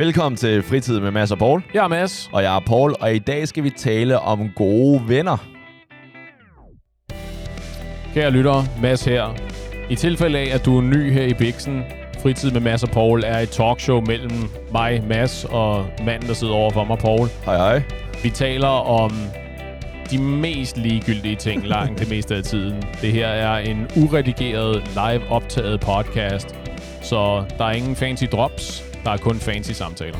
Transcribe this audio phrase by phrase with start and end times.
[0.00, 1.62] Velkommen til Fritid med Mads og Paul.
[1.74, 2.30] Jeg er Mads.
[2.32, 5.36] Og jeg er Paul, og i dag skal vi tale om gode venner.
[8.14, 9.34] Kære lyttere, Mads her.
[9.90, 11.82] I tilfælde af, at du er ny her i Bixen,
[12.22, 16.54] Fritid med Mads og Paul er et talkshow mellem mig, Mads, og manden, der sidder
[16.54, 17.28] over for mig, Paul.
[17.44, 17.82] Hej hej.
[18.22, 19.12] Vi taler om
[20.10, 22.82] de mest ligegyldige ting langt det meste af tiden.
[23.02, 26.54] Det her er en uredigeret, live optaget podcast,
[27.02, 30.18] så der er ingen fancy drops, der er kun fancy samtaler.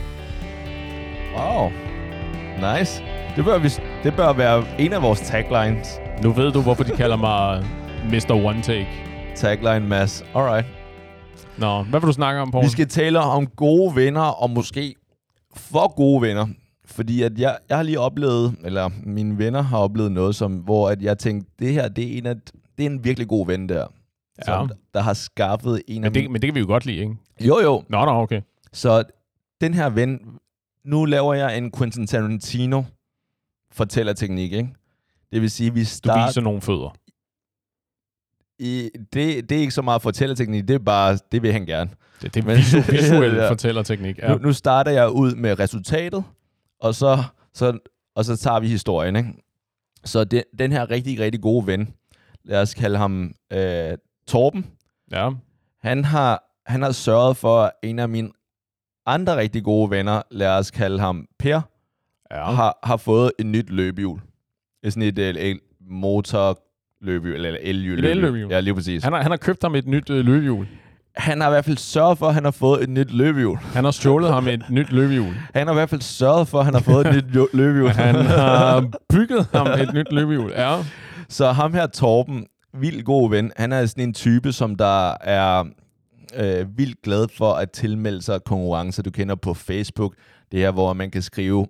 [1.37, 1.71] Wow.
[2.57, 3.03] Nice.
[3.37, 3.69] Det bør, vi,
[4.03, 6.01] det bør være en af vores taglines.
[6.23, 7.65] Nu ved du, hvorfor de kalder mig
[8.05, 8.35] Mr.
[8.45, 8.89] One Take.
[9.37, 10.25] Tagline Mads.
[10.35, 10.67] Alright.
[11.59, 12.65] Nå, hvad vil du snakke om, Paul?
[12.65, 14.95] Vi skal tale om gode venner, og måske
[15.57, 16.47] for gode venner.
[16.85, 20.89] Fordi at jeg, jeg har lige oplevet, eller mine venner har oplevet noget, som, hvor
[20.89, 22.35] at jeg tænkte, det her, det er en, af,
[22.79, 23.87] det er en virkelig god ven der.
[24.39, 24.45] Ja.
[24.45, 26.99] Som, der har skaffet en af men, det, men det kan vi jo godt lide,
[26.99, 27.17] ikke?
[27.41, 27.83] Jo, jo.
[27.89, 28.41] Nå, nå, okay.
[28.73, 29.03] Så
[29.61, 30.21] den her ven,
[30.85, 32.83] nu laver jeg en Quentin Tarantino
[33.73, 34.75] fortællerteknik, ikke?
[35.33, 36.27] Det vil sige, vi Du starter...
[36.27, 36.95] viser nogle fødder.
[38.59, 41.91] I, det, det er ikke så meget fortællerteknik, det er bare, det vil han gerne.
[42.23, 43.51] Det, det er Men- visu- visuel Ja.
[43.51, 44.19] fortællerteknik.
[44.19, 44.31] Ja.
[44.31, 44.37] Ja.
[44.37, 46.25] Nu, nu starter jeg ud med resultatet,
[46.81, 47.23] og så,
[47.55, 47.79] så,
[48.15, 49.33] og så tager vi historien, ikke?
[50.05, 51.95] Så det, den her rigtig, rigtig gode ven,
[52.45, 54.67] lad os kalde ham øh, Torben,
[55.13, 55.31] ja.
[55.83, 58.31] han har, han har sørget for at en af mine
[59.07, 61.61] andre rigtig gode venner, lad os kalde ham Per,
[62.31, 62.45] Ja.
[62.45, 64.21] har, har fået et nyt løbehjul.
[64.85, 67.99] Sådan et el, el, motorløbehjul, eller elhjul.
[67.99, 68.53] Et elløbehjul.
[68.53, 69.05] Ja, lige præcis.
[69.05, 70.67] Han har, han har købt ham et nyt øh, løbehjul.
[71.17, 73.57] Han har i hvert fald sørget for, at han har fået et nyt løbehjul.
[73.59, 75.35] Han har stjålet ham et nyt løbehjul.
[75.55, 77.91] Han har i hvert fald sørget for, at han har fået et nyt løbehjul.
[77.91, 80.51] Han har bygget ham et nyt løbehjul.
[80.51, 80.77] Ja.
[81.29, 85.65] Så ham her, Torben, vild god ven, han er sådan en type, som der er
[86.37, 90.15] øh, vildt glad for at tilmelde sig konkurrencer, du kender på Facebook.
[90.53, 91.67] Det her, hvor man kan skrive,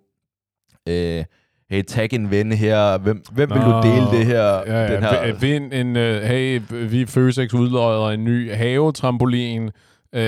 [0.89, 1.25] øh,
[1.71, 4.43] hey, tag en ven her, hvem, hvem vil du Nå, dele det her?
[4.43, 4.95] Ja, ja.
[4.95, 9.71] Den her Vind en, uh, hey, vi Føsex udløjer en ny havetrampolin.
[10.17, 10.21] Uh,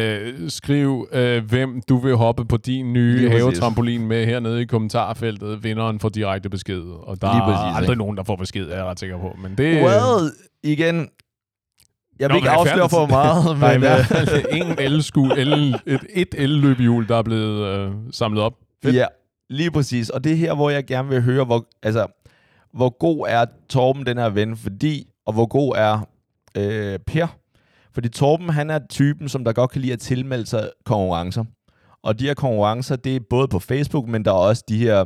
[0.49, 3.43] skriv, uh, hvem du vil hoppe på din nye Lige præcis.
[3.43, 5.65] havetrampolin med hernede i kommentarfeltet.
[5.65, 6.83] Vinderen får direkte besked.
[6.83, 7.99] Og der Lige er præcis, aldrig ikke?
[7.99, 9.37] nogen, der får besked, er jeg ret sikker på.
[9.43, 10.31] Men det, Well,
[10.63, 11.09] igen,
[12.19, 14.79] jeg Nå, vil ikke men det er afsløre for meget, men hvert øh, fald ingen
[14.79, 18.55] el-sku, el, et, et el-løbehjul, der er blevet øh, samlet op.
[18.83, 18.97] Fedt.
[18.97, 19.07] Ja,
[19.51, 20.11] lige præcis.
[20.11, 22.07] Og det er her, hvor jeg gerne vil høre, hvor, altså,
[22.75, 26.09] hvor god er Torben, den her ven, fordi, og hvor god er
[26.57, 27.27] øh, Per.
[27.95, 31.45] Fordi Torben, han er typen, som der godt kan lide at tilmelde sig konkurrencer.
[32.03, 35.05] Og de her konkurrencer, det er både på Facebook, men der er også de her,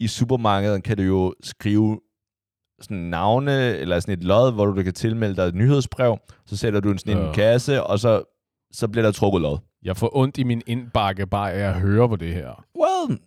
[0.00, 2.00] i supermarkedet kan du jo skrive
[2.80, 6.18] sådan navne, eller sådan et lod, hvor du kan tilmelde dig et nyhedsbrev.
[6.46, 7.34] Så sætter du en sådan en Øh.
[7.34, 8.22] kasse, og så,
[8.72, 9.58] så bliver der trukket lod.
[9.82, 12.64] Jeg får ondt i min indbakke bare af at høre på det her.
[12.80, 13.18] Well,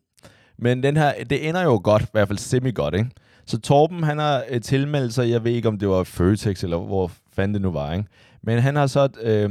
[0.58, 3.10] men den her, det ender jo godt, i hvert fald semi-godt, ikke?
[3.46, 6.78] Så Torben, han har øh, tilmeldt sig, jeg ved ikke, om det var Føtex, eller
[6.78, 8.06] hvor fanden det nu var, ikke?
[8.44, 9.50] Men han har så, øh,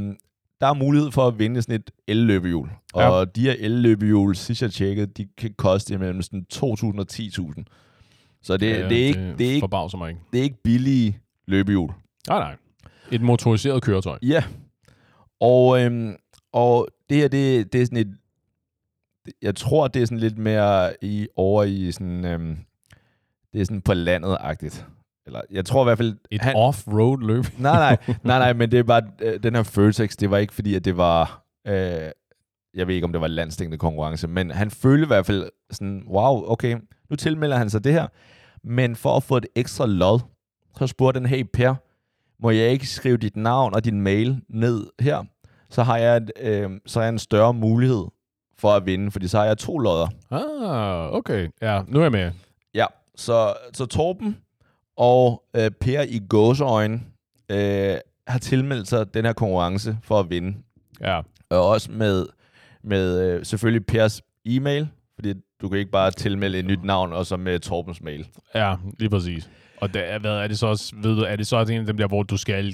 [0.61, 2.69] der er mulighed for at vinde sådan et el-løbehjul.
[2.95, 3.09] Ja.
[3.09, 6.61] Og de her el-løbehjul, sidst jeg tjekkede, de kan koste imellem sådan 2.000
[6.99, 7.63] og 10.000.
[8.43, 10.21] Så det, Ja, det, er ikke, det, er ikke, mig ikke.
[10.33, 11.91] det er ikke billige løbehjul.
[12.27, 12.55] Nej, nej.
[13.11, 14.17] Et motoriseret køretøj.
[14.21, 14.43] Ja.
[15.39, 16.15] Og, øhm,
[16.53, 18.17] og det her, det, det er sådan et...
[19.41, 22.25] Jeg tror, det er sådan lidt mere i, over i sådan...
[22.25, 22.57] Øhm,
[23.53, 24.85] det er sådan på landet-agtigt.
[25.25, 26.17] Eller jeg tror i hvert fald...
[26.31, 27.45] Et han, off-road løb.
[27.57, 29.03] nej, nej, nej, nej, men det er bare...
[29.21, 31.43] Øh, den her Føtex, det var ikke fordi, at det var...
[31.67, 32.11] Øh,
[32.73, 36.03] jeg ved ikke, om det var landstækkende konkurrence, men han følte i hvert fald sådan,
[36.07, 36.77] wow, okay,
[37.09, 38.07] nu tilmelder han sig det her.
[38.63, 40.19] Men for at få et ekstra lod,
[40.77, 41.75] så spurgte han, hey Per,
[42.39, 45.23] må jeg ikke skrive dit navn og din mail ned her?
[45.69, 48.05] Så har jeg, et, øh, så har jeg en større mulighed
[48.57, 50.07] for at vinde, fordi så har jeg to lodder.
[50.31, 51.49] Ah, okay.
[51.61, 52.31] Ja, nu er jeg med.
[52.73, 52.85] Ja,
[53.15, 54.37] så, så Torben
[54.97, 57.01] og øh, Per i gåseøjne
[57.49, 57.97] øh,
[58.27, 60.57] har tilmeldt sig den her konkurrence for at vinde.
[61.01, 61.21] Ja.
[61.49, 62.25] Og også med,
[62.83, 67.25] med øh, selvfølgelig Pers e-mail, fordi du kan ikke bare tilmelde et nyt navn, og
[67.25, 68.27] så med Torbens mail.
[68.55, 69.49] Ja, lige præcis.
[69.77, 71.85] Og der, hvad er det så også, ved du, er det så også en af
[71.85, 72.73] dem der, hvor du skal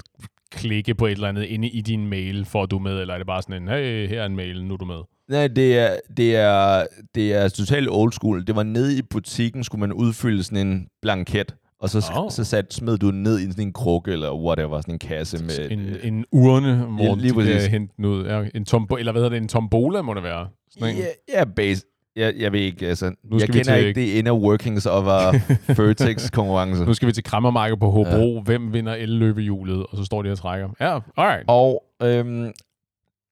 [0.52, 3.14] klikke på et eller andet inde i din mail, for at du er med, eller
[3.14, 5.00] er det bare sådan en, hey, her er en mail, nu er du med?
[5.30, 6.86] Nej, det er, det er,
[7.16, 8.48] det er totalt old school.
[8.48, 12.32] Det var nede i butikken, skulle man udfylde sådan en blanket, og så, Oh.
[12.32, 15.72] så sat, smed du ned i sådan en krukke, eller whatever, sådan en kasse med...
[15.72, 18.26] En, øh, en urne, hvor Ja, lige de kan hente den ud.
[18.26, 20.48] Ja, en tombo, eller hvad hedder det, en tombola må det være.
[20.72, 21.02] Sådan en.
[21.02, 21.86] Ja, ja, base.
[22.18, 24.86] Jeg, jeg ved ikke, altså, Nu jeg skal vi kender til- ikke det inner workings
[24.86, 25.32] of a
[25.82, 26.86] Vertex-konkurrence.
[26.86, 28.34] Nu skal vi til krammermarked på Hobro.
[28.36, 28.42] Ja.
[28.42, 29.86] Hvem vinder el-løbehjulet?
[29.90, 30.70] Og så står de og trækker.
[30.80, 31.46] Ja, alright.
[31.48, 32.52] Og øhm,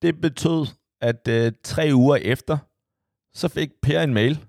[0.01, 0.65] det betød,
[1.01, 2.57] at øh, tre uger efter,
[3.33, 4.39] så fik Per en mail.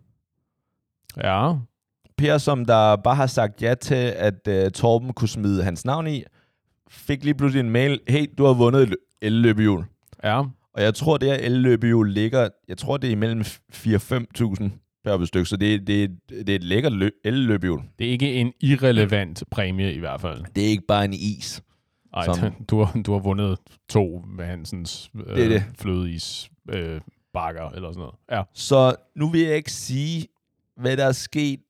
[1.23, 1.53] Ja.
[2.19, 6.07] Per, som der bare har sagt ja til, at uh, Torben kunne smide hans navn
[6.07, 6.23] i,
[6.91, 8.01] fik lige pludselig en mail.
[8.09, 9.85] Hey, du har vundet et el-løbehjul.
[10.25, 10.43] Ja.
[10.77, 14.65] Og jeg tror, det her el-løbehjul ligger, jeg tror, det er imellem 4-5.000
[15.05, 17.81] per stykke, så det, det, det er et lækkert lø- el-løbehjul.
[17.99, 20.45] Det er ikke en irrelevant præmie i hvert fald.
[20.57, 21.63] Det er ikke bare en is.
[22.15, 23.59] Ej, Som- du, har, du har vundet
[23.89, 25.65] to med Hansens øh, Det er det.
[25.79, 27.01] flødeis øh,
[27.33, 28.15] bakker eller sådan noget.
[28.33, 28.43] Ja.
[28.55, 30.27] Så nu vil jeg ikke sige,
[30.77, 31.61] hvad der er sket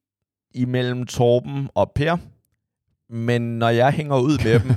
[0.54, 2.16] imellem Torben og Per,
[3.12, 4.70] men når jeg hænger ud med dem,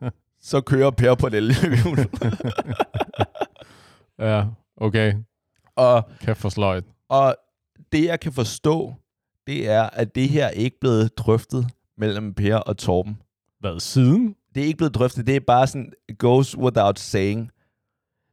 [0.50, 1.98] så kører Per på et el-løbehjul.
[4.18, 4.44] ja,
[4.76, 5.14] okay.
[5.76, 6.84] og, Kæft for sløjt.
[7.08, 7.36] og
[7.92, 8.94] det, jeg kan forstå,
[9.46, 11.66] det er, at det her er ikke blevet drøftet
[11.98, 13.18] mellem Per og Torben.
[13.60, 14.36] Hvad, siden?
[14.54, 17.50] Det er ikke blevet drøftet, det er bare sådan, goes without saying.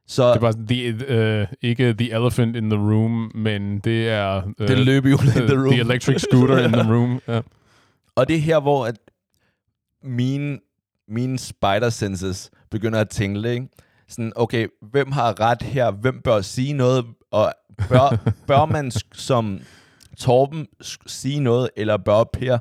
[0.06, 4.52] Så Det er bare the, øh, ikke the elephant in the room, men det er...
[4.60, 5.70] Øh, det løbehjul in the room.
[5.72, 7.20] The electric scooter in the room.
[7.28, 7.40] Ja.
[8.16, 8.98] Og det er her, hvor at
[10.02, 10.58] mine,
[11.08, 13.68] mine spider senses begynder at tænke, ikke?
[14.12, 15.90] Sådan, okay, hvem har ret her?
[15.90, 17.04] Hvem bør sige noget?
[17.30, 17.52] Og
[17.88, 18.16] bør,
[18.48, 19.60] bør man som
[20.18, 20.66] Torben
[21.06, 22.58] sige noget, eller bør Per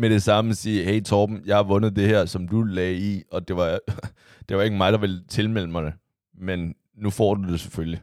[0.00, 3.22] med det samme sige, hey Torben, jeg har vundet det her, som du lagde i,
[3.32, 3.78] og det var,
[4.48, 5.92] det var ikke mig, der ville tilmelde mig det.
[6.34, 8.02] Men nu får du det selvfølgelig.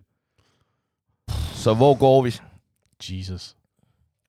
[1.54, 2.36] Så hvor går vi?
[3.10, 3.56] Jesus.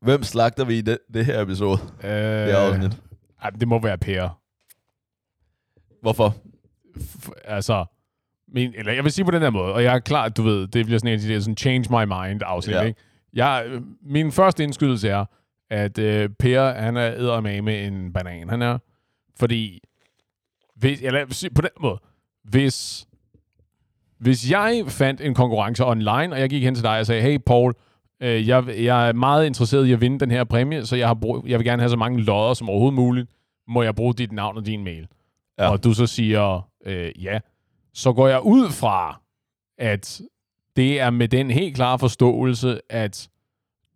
[0.01, 1.79] Hvem slagter vi i det, det her episode?
[2.05, 3.03] Øh, Det afsnit.
[3.43, 4.41] ej, det må være Per.
[6.03, 6.35] Hvorfor?
[6.99, 7.85] F- altså,
[8.55, 10.67] min, eller jeg vil sige på den her måde, og jeg er klar, du ved,
[10.67, 12.83] det bliver sådan en af de sådan change my mind afsnit, Ja.
[12.83, 13.01] ikke?
[13.33, 13.67] Jeg,
[14.03, 15.25] min første indskydelse er,
[15.71, 18.79] at øh, Per, han er eddermame med en banan, han er.
[19.39, 19.81] Fordi,
[20.77, 21.99] hvis, eller på den måde,
[22.45, 23.07] hvis,
[24.19, 27.39] hvis jeg fandt en konkurrence online, og jeg gik hen til dig og sagde, hey
[27.47, 27.73] Paul,
[28.23, 31.15] øh, jeg, jeg er meget interesseret i at vinde den her præmie, så jeg, har
[31.15, 33.31] brug, jeg vil gerne have så mange lodder som overhovedet muligt.
[33.69, 35.07] Må jeg bruge dit navn og din mail?
[35.59, 35.71] Ja.
[35.71, 37.39] Og du så siger øh, ja.
[37.95, 39.21] Så går jeg ud fra,
[39.79, 40.21] at
[40.77, 43.29] det er med den helt klare forståelse, at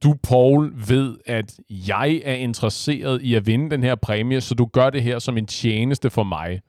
[0.02, 4.66] du, Paul, ved, at jeg er interesseret i at vinde den her præmie, så du
[4.66, 6.60] gør det her som en tjeneste for mig.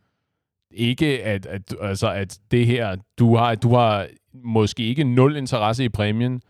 [0.71, 5.83] Ikke at, at, altså, at det her, du har, du har måske ikke nul interesse
[5.83, 6.41] i præmien,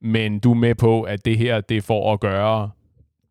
[0.00, 2.70] men du er med på, at det her, det er for at gøre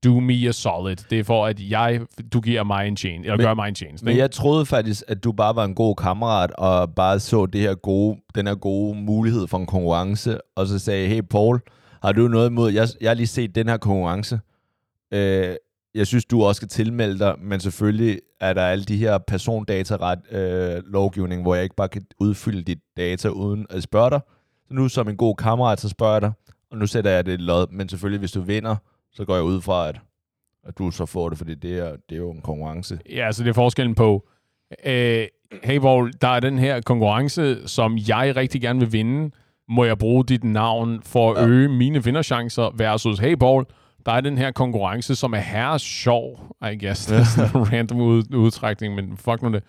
[0.04, 0.96] do me a solid.
[1.10, 2.02] Det er for, at jeg,
[2.34, 4.06] du giver mig en tjeneste, eller Men- gør mig en tjeneste.
[4.06, 7.62] Men jeg troede faktisk, at du bare var en god kammerat, og bare så det
[7.62, 11.60] her gode, den her gode mulighed for en konkurrence, og så sagde, hey Paul,
[12.04, 14.40] har du noget imod, jeg, jeg har lige set den her konkurrence,
[15.14, 15.56] øh,
[15.96, 20.20] jeg synes, du også skal tilmelde dig, men selvfølgelig er der alle de her persondataret
[20.32, 24.20] øh, lovgivning, hvor jeg ikke bare kan udfylde dit data uden at spørge dig.
[24.68, 26.32] Så nu som en god kammerat, så spørger jeg dig,
[26.72, 28.76] og nu sætter jeg det lod, men selvfølgelig, hvis du vinder,
[29.14, 30.00] så går jeg ud fra, at,
[30.68, 33.00] at du så får det, fordi det er, det er jo en konkurrence.
[33.10, 34.28] Ja, så det er forskellen på,
[34.86, 35.28] øh,
[35.64, 39.32] hey Paul, der er den her konkurrence, som jeg rigtig gerne vil vinde.
[39.70, 41.48] Må jeg bruge dit navn for at Ja.
[41.48, 43.66] øge mine vinderchancer versus, hey Paul,
[44.06, 47.06] der er den her konkurrence, som er herre sjov, I guess.
[47.08, 49.64] Det er sådan en random ud, udtrækning, men fuck nu det.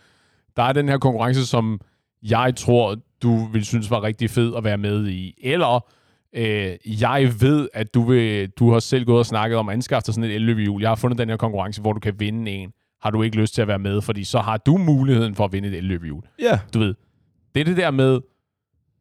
[0.56, 1.80] Der er den her konkurrence, som
[2.22, 5.34] jeg tror, du vil synes var rigtig fed at være med i.
[5.42, 5.86] Eller
[6.36, 10.06] øh, jeg ved, at du, vil, du har selv gået og snakket om at anskaffe
[10.06, 10.80] dig sådan et elløbehjul.
[10.80, 12.72] Jeg har fundet den her konkurrence, hvor du kan vinde en.
[13.02, 15.52] Har du ikke lyst til at være med, fordi så har du muligheden for at
[15.52, 16.22] vinde et elløbehjul.
[16.40, 16.94] Ja, Du ved,
[17.54, 18.20] det er det der med,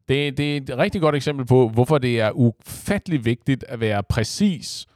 [0.08, 4.02] det, det er et rigtig godt eksempel på, hvorfor det er ufattelig vigtigt at være
[4.02, 4.86] præcis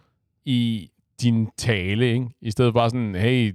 [0.45, 0.90] i
[1.23, 2.26] din tale, ikke?
[2.40, 3.54] I stedet for bare sådan, hey,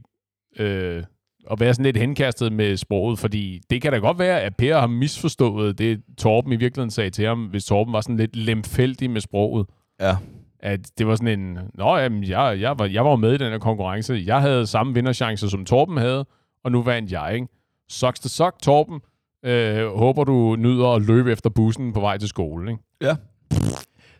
[0.59, 1.03] øh,
[1.51, 4.79] at være sådan lidt henkastet med sproget, fordi det kan da godt være, at Per
[4.79, 9.09] har misforstået det, Torben i virkeligheden sagde til ham, hvis Torben var sådan lidt lemfældig
[9.09, 9.67] med sproget.
[10.01, 10.15] ja.
[10.59, 13.51] At det var sådan en, nå, jamen, jeg, jeg, var, jeg var med i den
[13.51, 14.23] her konkurrence.
[14.25, 16.25] Jeg havde samme vinderchance, som Torben havde,
[16.63, 17.47] og nu vandt jeg, ikke?
[17.89, 19.01] Sucks to suck, Torben.
[19.45, 22.83] Øh, håber, du nyder at løbe efter bussen på vej til skole, ikke?
[23.01, 23.15] Ja.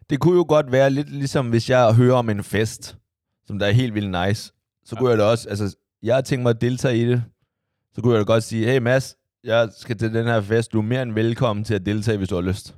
[0.09, 2.97] Det kunne jo godt være lidt ligesom, hvis jeg hører om en fest,
[3.45, 4.53] som der er helt vildt nice.
[4.85, 7.23] Så kunne jeg da også, altså, jeg har tænkt mig at deltage i det.
[7.95, 10.73] Så kunne jeg da godt sige, hey Mads, jeg skal til den her fest.
[10.73, 12.75] Du er mere end velkommen til at deltage, hvis du har lyst.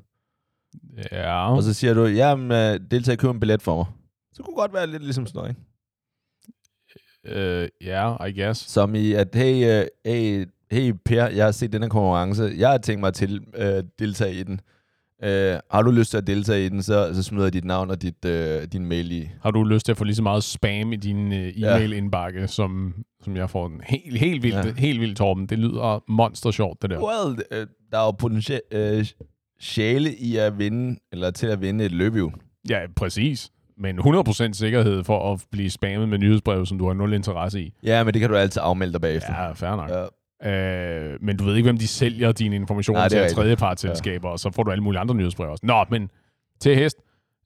[1.12, 1.56] Ja.
[1.56, 3.86] Og så siger du, jamen, uh, deltag, køb en billet for mig.
[4.34, 5.62] Så kunne godt være lidt ligesom sådan noget, ikke?
[7.26, 8.62] Øh, ja, I guess.
[8.62, 12.54] Som i, at hey, uh, hey, hey Per, jeg har set den her konkurrence.
[12.58, 14.62] Jeg har tænkt mig til uh, deltage i den.
[15.24, 15.30] Uh,
[15.72, 18.02] har du lyst til at deltage i den, så, så smider jeg dit navn og
[18.02, 19.30] dit, uh, din mail i.
[19.42, 22.94] Har du lyst til at få lige så meget spam i din øh, e-mail-indbakke, som,
[23.24, 23.82] som jeg får den?
[23.86, 24.66] Helt, helt vildt, Ja.
[24.68, 24.74] ja.
[24.78, 25.46] helt vildt, Torben.
[25.46, 27.00] Det lyder monster sjovt, det der.
[27.04, 28.62] Well, øh, der er jo potentielt...
[28.72, 29.06] Øh,
[29.60, 32.32] sjæle i at vinde, eller til at vinde et løbehjul.
[32.70, 33.52] Ja, præcis.
[33.78, 37.74] Men 100% sikkerhed for at blive spammet med nyhedsbrev, som du har nul interesse i.
[37.84, 39.34] Ja, men det kan du altid afmelde dig bagefter.
[39.44, 39.90] Ja, fair nok.
[39.90, 40.06] Ja.
[40.46, 44.32] Øh, men du ved ikke, hvem de sælger dine informationer Nej, til er tredjepartsselskaber, ja.
[44.34, 45.66] og så får du alle mulige andre nyhedsbrev også.
[45.66, 46.10] Nå, men
[46.62, 46.98] til hest.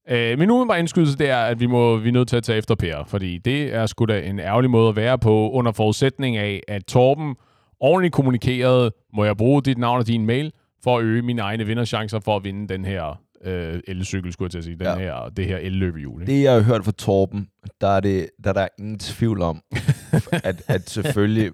[0.09, 2.57] Øh, min umiddelbare indskydelse, det er, at vi, må, vi er nødt til at tage
[2.57, 6.37] efter Per, fordi det er sgu da en ærgerlig måde at være på, under forudsætning
[6.37, 7.35] af, at Torben
[7.79, 10.51] ordentligt kommunikerede, må jeg bruge dit navn og din mail,
[10.83, 14.51] for at øge mine egne vinderchancer for at vinde den her øh, elcykel, skulle jeg
[14.51, 14.95] til at sige, den Ja.
[14.97, 16.21] her, det her elløbehjul.
[16.21, 16.31] ikke?
[16.33, 17.47] Det, jeg har hørt fra Torben,
[17.81, 19.61] der er, det, der er der ingen tvivl om,
[20.43, 21.51] at, at selvfølgelig,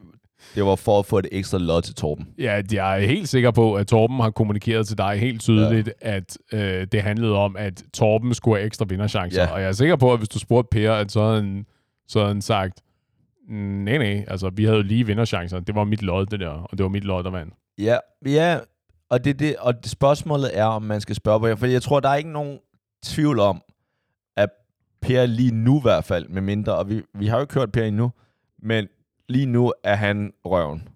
[0.56, 2.28] det var for at få et ekstra lod til Torben.
[2.40, 6.16] Ja, jeg er helt sikker på, at Torben har kommunikeret til dig helt tydeligt, ja.
[6.16, 9.42] at øh, det handlede om, at Torben skulle have ekstra vinderchancer.
[9.42, 9.52] Ja.
[9.52, 11.66] Og jeg er sikker på, at hvis du spurgte Per, at så havde han,
[12.08, 12.82] så havde han sagt,
[13.50, 15.60] "Mm, nej, nej, altså vi havde jo lige vinderchancer.
[15.60, 17.54] Det var mit lod, det der, og det var mit lod, der vandt.
[17.78, 18.60] Ja, ja
[19.10, 21.82] og, det, det, og det spørgsmålet er, om man skal spørge på jer, for jeg
[21.82, 22.60] tror, der er ikke nogen
[23.04, 23.62] tvivl om,
[24.38, 24.50] at
[25.02, 27.72] Per lige nu i hvert fald, med mindre, og vi, vi har jo ikke hørt
[27.72, 28.12] Per endnu,
[28.64, 28.88] men
[29.30, 30.88] lige nu er han røven.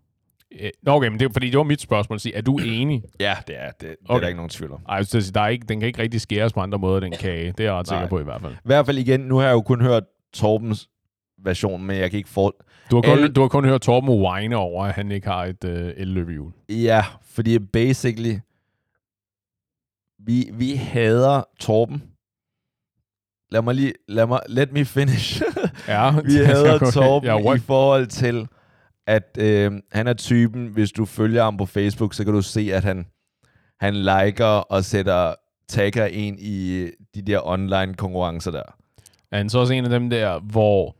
[0.59, 2.57] Øh, Nå, okay, men det er fordi, det var mit spørgsmål at sige, er du
[2.57, 3.03] enig?
[3.19, 4.21] Ja, det er, det, det er Okay.
[4.21, 4.79] der ikke nogen tvivl om.
[4.89, 7.51] Ej, sige, der er ikke, den kan ikke rigtig skæres på andre måder, den kage.
[7.51, 8.53] Det er jeg ret sikker på i hvert fald.
[8.53, 10.89] I hvert fald igen, nu har jeg jo kun hørt Torbens
[11.43, 12.63] version, men jeg kan ikke få...
[12.91, 15.45] Du har kun, Alle- du har kun hørt Torben whine over, at han ikke har
[15.45, 16.51] et øh, elløbehjul.
[16.69, 18.35] Ja, fordi basically,
[20.19, 22.03] vi, vi hader Torben.
[23.51, 25.41] Lad mig lige, lad mig, let me finish.
[25.89, 26.91] Ja, vi hader okay.
[26.91, 28.47] Torben Ja, i forhold til,
[29.07, 32.69] at øh, han er typen, hvis du følger ham på Facebook, så kan du se,
[32.73, 33.05] at han,
[33.79, 35.33] han liker og sætter
[35.69, 38.63] tagger ind i de der online konkurrencer der.
[39.31, 40.95] Er han så også en af dem der, hvor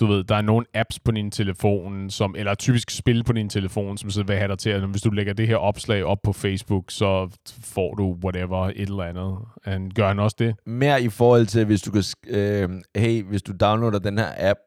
[0.00, 3.48] du ved, der er nogle apps på din telefon, som, eller typisk spil på din
[3.48, 6.18] telefon, som så vil have dig til, at hvis du lægger det her opslag op
[6.24, 7.28] på Facebook, så
[7.64, 9.38] får du whatever, et eller andet.
[9.64, 10.54] Han, gør han også det?
[10.66, 14.58] Mere i forhold til, hvis du kan, øh, hey, hvis du downloader den her app,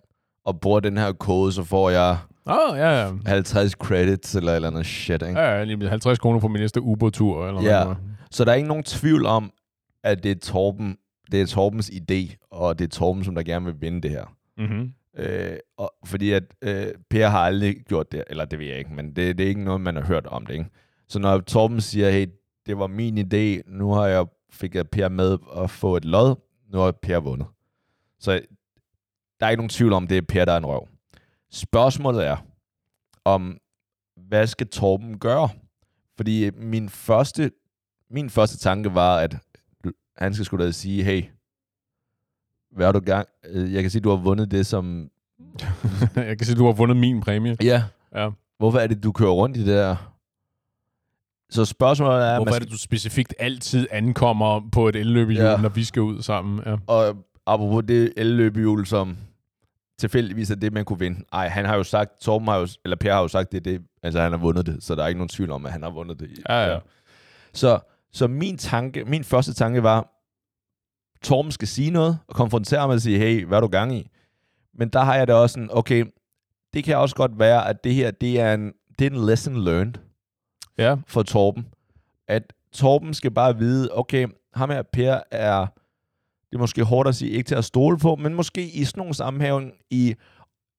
[0.46, 3.12] og bruger den her kode, så får jeg oh, ja, ja.
[3.26, 5.40] 50 credits eller et eller andet shit, ikke?
[5.40, 7.84] Ja, ja, lige 50 kroner på min næste Uber-tur, eller Ja.
[7.84, 7.98] noget.
[8.32, 9.52] Så der er ikke nogen tvivl om,
[10.04, 10.98] at det er Torben,
[11.32, 14.24] det er Torbens idé, og det er Torben, som der gerne vil vinde det her.
[14.58, 14.92] Mm-hmm.
[15.18, 18.94] Øh, og, fordi at øh, Per har aldrig gjort det, eller det ved jeg ikke,
[18.94, 20.70] men det, det er ikke noget, man har hørt om det, ikke?
[21.08, 22.28] Så når Torben siger, hey,
[22.66, 26.36] det var min idé, nu har jeg fik jeg Per med at få et lod,
[26.70, 27.48] nu har Per vundet.
[28.20, 28.32] Så
[29.40, 30.88] der er ikke nogen tvivl om, det er Per, der er en røv.
[31.52, 32.38] Spørgsmålet er,
[33.26, 33.58] om
[34.16, 35.50] hvad skal Torben gøre?
[36.18, 37.52] Fordi min første,
[38.10, 39.36] min første tanke var, at
[40.18, 41.24] han skal skulle da sige, hey,
[42.76, 43.28] hvad du gang?
[43.50, 45.10] øh, Jeg kan se, du har vundet det som...
[46.16, 47.58] jeg kan se, du har vundet min præmie.
[47.64, 47.84] Ja.
[48.16, 48.30] Ja.
[48.58, 49.96] Hvorfor er det, du kører rundt i det der?
[51.50, 52.36] Så spørgsmålet er...
[52.36, 55.52] Hvorfor man er det, du specifikt altid ankommer på et elløbehjul, Ja.
[55.52, 55.58] ja.
[55.62, 56.62] når vi skal ud sammen?
[56.66, 56.76] Ja.
[56.88, 57.16] Og
[57.46, 59.18] apropos det elløbehjul, som
[60.00, 61.24] tilfældigvis er det, man kunne vinde.
[61.34, 63.62] Ej, han har jo sagt, Torben har jo, eller Per har jo sagt, det er
[63.72, 65.84] det, altså han har vundet det, så der er ikke nogen tvivl om, at han
[65.84, 66.30] har vundet det.
[66.50, 66.80] Ja, ja.
[67.54, 67.80] Så,
[68.14, 70.15] så min tanke, min første tanke var,
[71.26, 74.10] Torben skal sige noget, og konfrontere ham og sige, hey, hvad er du gang i?
[74.74, 76.06] Men der har jeg det også sådan, okay,
[76.74, 79.64] det kan også godt være, at det her, det er en, det er en lesson
[79.64, 79.94] learned
[80.78, 80.96] ja.
[81.08, 81.66] for Torben.
[82.28, 85.60] At Torben skal bare vide, okay, ham her Per er,
[86.50, 89.00] det er måske hårdt at sige, ikke til at stole på, men måske i sådan
[89.00, 90.16] nogle sammenhæng i,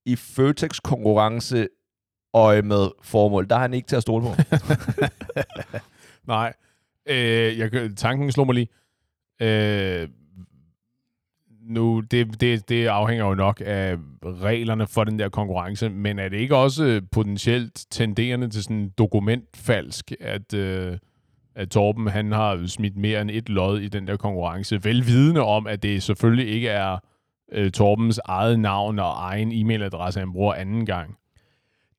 [0.05, 1.69] i Føtex konkurrence
[2.35, 4.35] øje med formål, der er han ikke til at stole på.
[6.33, 6.53] Nej.
[7.07, 8.69] Øh, jeg, tanken slår mig lige.
[9.41, 10.09] Øh,
[11.68, 16.28] nu, det, det, det afhænger jo nok af reglerne for den der konkurrence, men er
[16.28, 20.99] det ikke også potentielt tenderende til sådan dokumentfalsk, at, øh,
[21.54, 25.66] at Torben han har smidt mere end et lod i den der konkurrence, velvidende om,
[25.66, 26.99] at det selvfølgelig ikke er
[27.52, 31.16] øh, Torbens eget navn og egen e-mailadresse, han bruger anden gang.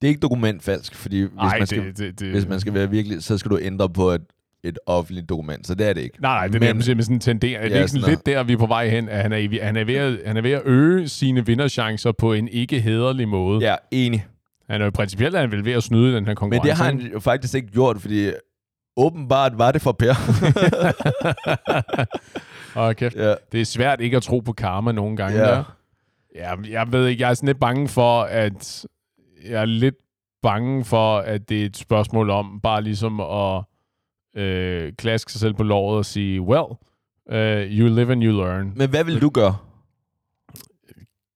[0.02, 2.74] Det er ikke dokumentfalsk, fordi hvis, Ej, man skal, det, det, det, hvis man skal
[2.74, 4.22] være virkelig, så skal du ændre på et,
[4.68, 6.22] et offentligt dokument, så det er det ikke.
[6.22, 7.60] Nej, nej, det er Men- nemlig simpelthen sådan tenderer.
[7.60, 9.64] Er det Ja, ikke sådan lidt der, vi er på vej hen, at han er,
[9.66, 13.28] han er, ved, at, han er ved at øge sine vinderchancer på en ikke hederlig
[13.28, 13.70] måde?
[13.70, 14.26] Ja, enig.
[14.70, 16.70] Han er jo principielt er han vel ved at snyde den her Men konkurrence.
[16.70, 18.32] det har han jo faktisk ikke gjort, fordi
[18.98, 20.14] åbenbart var det for Per.
[22.76, 23.16] Åh, kæft.
[23.16, 23.34] ja.
[23.52, 25.40] Det er svært ikke at tro på karma nogle gange.
[25.40, 25.56] Ja.
[25.56, 25.64] Ja.
[26.36, 28.86] ja, jeg ved ikke, jeg er sådan lidt bange for, at
[29.50, 29.96] jeg er lidt
[30.42, 33.64] bange for, at det er et spørgsmål om bare ligesom at
[34.38, 36.66] øh, klaske sig selv på låret og sige, well,
[37.32, 38.74] uh, you live and you learn.
[38.76, 39.58] Men hvad vil du gøre?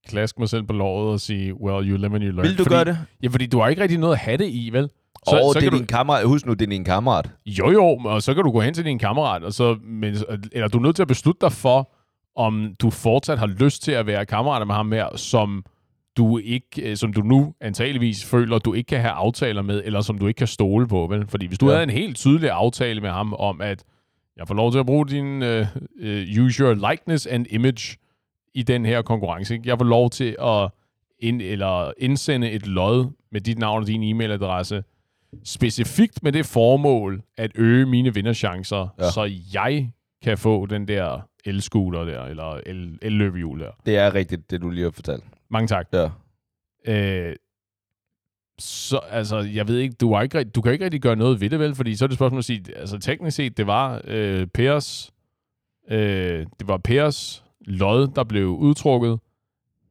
[0.07, 2.47] Klaske mig selv på låret og sige, well, you live and you learn.
[2.47, 2.97] Vil du fordi, gøre det?
[3.23, 4.89] Ja, fordi du har ikke rigtig noget at have det i, vel?
[5.27, 6.25] Så, og så det er din kammerat.
[6.25, 7.29] Husk nu, det er din kammerat.
[7.45, 10.15] Jo, jo, og så kan du gå hen til din kammerat, og så, men,
[10.51, 11.93] eller du er nødt til at beslutte dig for,
[12.35, 15.65] om du fortsat har lyst til at være kammerater med ham her, som
[16.17, 20.01] du ikke, øh, som du nu antageligvis føler, du ikke kan have aftaler med, eller
[20.01, 21.27] som du ikke kan stole på, vel?
[21.27, 21.71] Fordi hvis du ja.
[21.71, 23.83] Havde en helt tydelig aftale med ham om, at
[24.37, 27.97] jeg får lov til at bruge din uh, uh, use your likeness and image
[28.55, 29.69] i den her konkurrence, ikke?
[29.69, 30.69] jeg får lov til at
[31.19, 34.83] ind, eller indsende et lod med dit navn og din e-mailadresse,
[35.43, 39.11] specifikt med det formål at øge mine vinderchancer, ja.
[39.11, 39.91] Så jeg
[40.23, 43.71] kan få den der el-scooter der, eller el- el-løbehjul der.
[43.85, 45.23] Det er rigtigt, det du lige har fortalt.
[45.51, 45.87] Mange tak.
[45.93, 46.09] Ja.
[46.87, 47.35] Øh,
[48.59, 51.49] så altså, jeg ved ikke, du, har ikke, du kan ikke rigtig gøre noget ved
[51.49, 51.75] det, vel?
[51.75, 55.13] Fordi så er det spørgsmål at sige, altså teknisk set, det var øh, Pers,
[55.91, 59.19] øh, det var Pers lod, der blev udtrukket.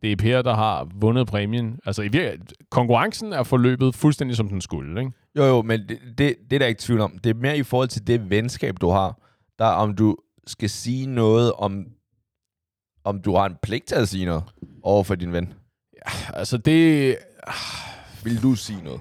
[0.03, 1.79] Det er Per, der har vundet præmien.
[1.87, 5.13] Altså, i vir- konkurrencen er forløbet fuldstændig som den skulle, ikke?
[5.37, 7.19] Jo, jo, men det, det, det er der ikke tvivl om.
[7.19, 9.19] Det er mere i forhold til det venskab, du har.
[9.59, 11.87] Der er, om du skal sige noget om,
[13.11, 14.43] om du har en pligt til at sige noget
[14.83, 15.53] over for din ven.
[16.35, 17.17] Altså, det,
[18.25, 19.01] Vil du sige noget?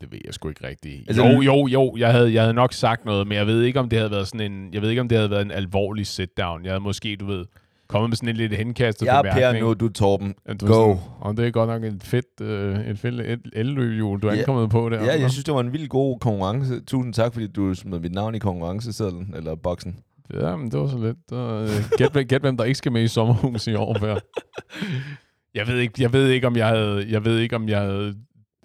[0.00, 1.04] det ved jeg sgu ikke rigtigt.
[1.08, 3.80] Altså, jo, jo, jo, jeg havde, jeg havde nok sagt noget, men jeg ved ikke,
[3.80, 6.06] om det havde været sådan en, jeg ved ikke, om det havde været en alvorlig
[6.06, 6.64] sit-down.
[6.64, 7.44] Jeg havde måske, du ved,
[7.88, 9.64] kommet med sådan en lidt henkastet Jeg er Per bemærkning.
[9.64, 10.34] nu, du er Torben.
[10.48, 10.72] Ja, Du Go.
[10.74, 14.32] Sådan, og det er godt nok et fedt, øh, et fedt el- elløbehjul, du er
[14.32, 14.38] Ja.
[14.38, 15.04] ankommet på der.
[15.04, 16.80] Ja, jeg synes, det var en vild god konkurrence.
[16.80, 19.98] Tusind tak, fordi du smed mit navn i konkurrencesedlen, eller boksen.
[20.34, 21.32] Ja, men det var så lidt.
[21.32, 24.18] Uh, gæt, gæt, hvem der ikke skal med i sommerhus i år, Per.
[25.54, 28.14] Jeg ved ikke, jeg ved ikke, om jeg havde, jeg ved ikke, om jeg havde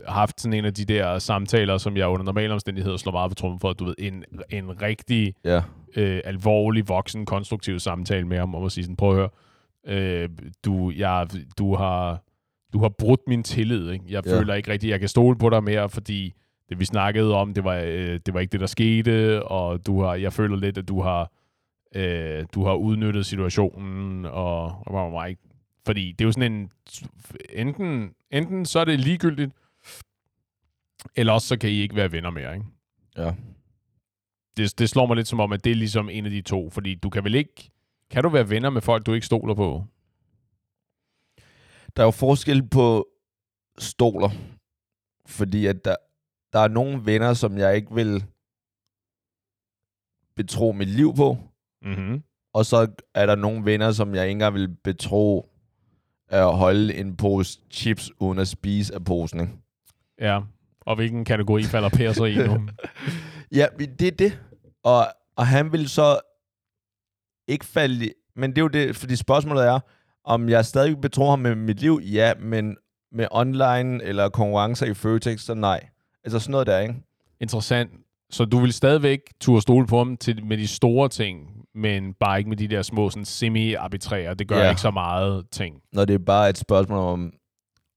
[0.07, 3.35] haft sådan en af de der samtaler, som jeg under normale omstændigheder slår meget på
[3.35, 5.61] trummen for, du ved, en, en rigtig Ja.
[5.95, 9.29] øh, alvorlig, voksen, konstruktiv samtale med ham, om at sige sådan, prøv at høre,
[10.23, 10.29] øh,
[10.65, 11.27] du, jeg,
[11.57, 12.23] du, har,
[12.73, 14.05] du har brudt min tillid, ikke?
[14.09, 14.39] Jeg Ja.
[14.39, 16.33] føler ikke rigtigt, jeg kan stole på dig mere, fordi
[16.69, 20.01] det vi snakkede om, det var, øh, det var ikke det, der skete, og du
[20.03, 21.31] har, jeg føler lidt, at du har,
[21.95, 25.41] øh, du har udnyttet situationen, og, og, og ikke.
[25.85, 26.71] Fordi det er jo sådan en,
[27.49, 29.51] enten, enten så er det ligegyldigt,
[31.15, 32.65] eller også så kan I ikke være venner mere, ikke?
[33.17, 33.33] Ja.
[34.57, 36.69] det, det slår mig lidt som om, at det er ligesom en af de to.
[36.69, 37.71] Fordi du kan vel ikke...
[38.09, 39.85] Kan du være venner med folk, du ikke stoler på?
[41.95, 43.07] Der er jo forskel på
[43.77, 44.29] stoler.
[45.25, 45.95] Fordi at der,
[46.53, 48.25] der er nogle venner, som jeg ikke vil
[50.35, 51.37] betro mit liv på.
[51.81, 52.23] Mm-hmm.
[52.53, 55.51] Og så er der nogle venner, som jeg ikke engang vil betro
[56.29, 59.39] at holde en pose chips uden at spise af posen.
[59.39, 59.53] Ikke?
[60.21, 60.39] Ja.
[60.81, 62.59] Og hvilken kategori falder Per så i nu?
[63.55, 64.39] Ja, det er det.
[64.83, 66.19] Og, og han vil så
[67.47, 69.79] ikke falde i, Men det er jo det, fordi spørgsmålet er,
[70.23, 72.01] om jeg stadig betror ham med mit liv?
[72.03, 72.77] Ja, men
[73.11, 75.87] med online eller konkurrencer i Føtex, så nej.
[76.23, 76.95] Altså sådan noget der, ikke?
[77.39, 77.91] Interessant.
[78.29, 82.37] Så du vil stadigvæk turde stole på ham til, med de store ting, men bare
[82.37, 84.33] ikke med de der små sådan semi-arbitrære.
[84.33, 84.69] Det gør Ja.
[84.69, 85.81] ikke så meget ting.
[85.93, 87.33] Når det er bare et spørgsmål om,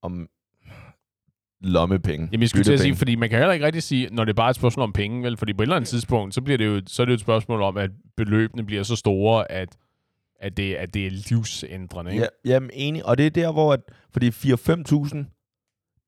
[0.03, 0.29] om
[1.61, 2.29] lommepenge.
[2.33, 4.33] Jamen, jeg skulle til at sige, fordi man kan heller ikke rigtig sige, når det
[4.33, 5.37] er bare et spørgsmål om penge, vel?
[5.37, 7.21] Fordi på et eller andet tidspunkt, så, bliver det jo, så er det jo et
[7.21, 9.77] spørgsmål om, at beløbene bliver så store, at,
[10.41, 12.13] at, det, at det er livsændrende.
[12.13, 12.23] Ikke?
[12.45, 13.07] Ja, jamen enig.
[13.07, 13.73] Og det er der, hvor...
[13.73, 13.81] At,
[14.13, 14.35] fordi 4-5.000,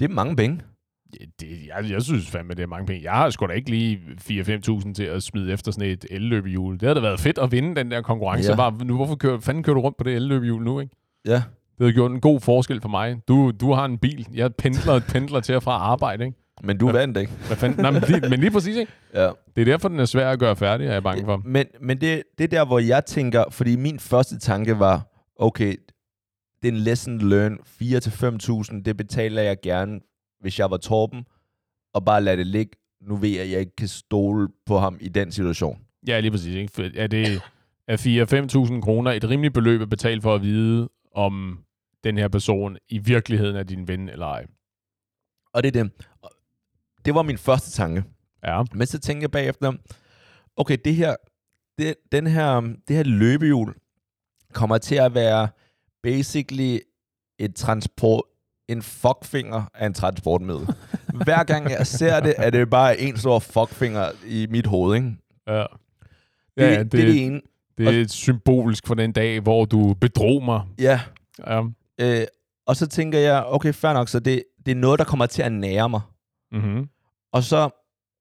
[0.00, 0.61] det er mange penge.
[1.12, 3.03] Det, jeg, jeg synes fandme, det er mange penge.
[3.05, 6.75] Jeg har sgu da ikke lige 4-5.000 til at smide efter sådan et elløbehjul.
[6.75, 8.51] Det havde da været fedt at vinde den der konkurrence.
[8.51, 8.57] Ja.
[8.57, 10.97] Bare, nu, hvorfor kører, fanden kører du rundt på det elløbehjul nu, ikke?
[11.27, 11.35] Ja.
[11.35, 11.42] Det
[11.81, 13.16] havde gjort en god forskel for mig.
[13.29, 14.27] Du, du har en bil.
[14.35, 16.37] Jeg pendler, pendler til og fra arbejde, ikke?
[16.62, 17.33] Men du vandt, ikke?
[17.47, 17.81] Hvad fanden?
[17.81, 18.92] Nej, men, lige, men lige præcis, ikke?
[19.14, 19.31] Ja.
[19.57, 21.42] Det er derfor, den er svær at gøre færdig, er jeg bange for.
[21.45, 25.75] Men, men det, det er der, hvor jeg tænker, fordi min første tanke var, okay,
[26.62, 27.59] det er en lesson learn,
[28.73, 30.01] 4-5.000, det betaler jeg gerne,
[30.46, 31.26] hvis jeg var Torben,
[31.94, 32.76] og bare lade det ligge.
[33.00, 35.78] Nu ved jeg, at jeg ikke kan stole på ham i den situation.
[36.06, 36.54] Ja, lige præcis.
[36.54, 36.92] Ikke?
[36.96, 37.42] Er det
[37.88, 41.64] er 4-5.000 kroner et rimeligt beløb at betale for at vide, om
[42.04, 44.46] den her person i virkeligheden er din ven eller ej?
[45.52, 45.92] Og det er det.
[47.04, 48.04] Det var min første tanke.
[48.44, 48.62] Ja.
[48.72, 49.72] Men så tænker jeg bagefter,
[50.56, 51.16] okay, det her,
[51.78, 53.74] det, den her, det her løbehjul
[54.52, 55.48] kommer til at være
[56.02, 56.78] basically
[57.38, 58.22] et transport,
[58.68, 60.68] en fuckfinger af en transportmiddel.
[61.24, 65.16] Hver gang jeg ser det, er det bare en stor fuckfinger i mit hoved, ikke?
[65.46, 65.59] Ja.
[65.59, 65.66] Det,
[66.57, 67.40] Ja, det, det er det ene.
[67.79, 70.61] Det er symbolisk for den dag, hvor du bedrog mig.
[70.79, 71.00] Ja,
[71.46, 71.62] Ja.
[72.00, 72.26] øh,
[72.66, 75.42] og så tænker jeg, okay, fair nok, så det, det er noget, der kommer til
[75.42, 76.00] at nære mig.
[76.52, 76.88] Mm-hmm.
[77.33, 77.70] Og så,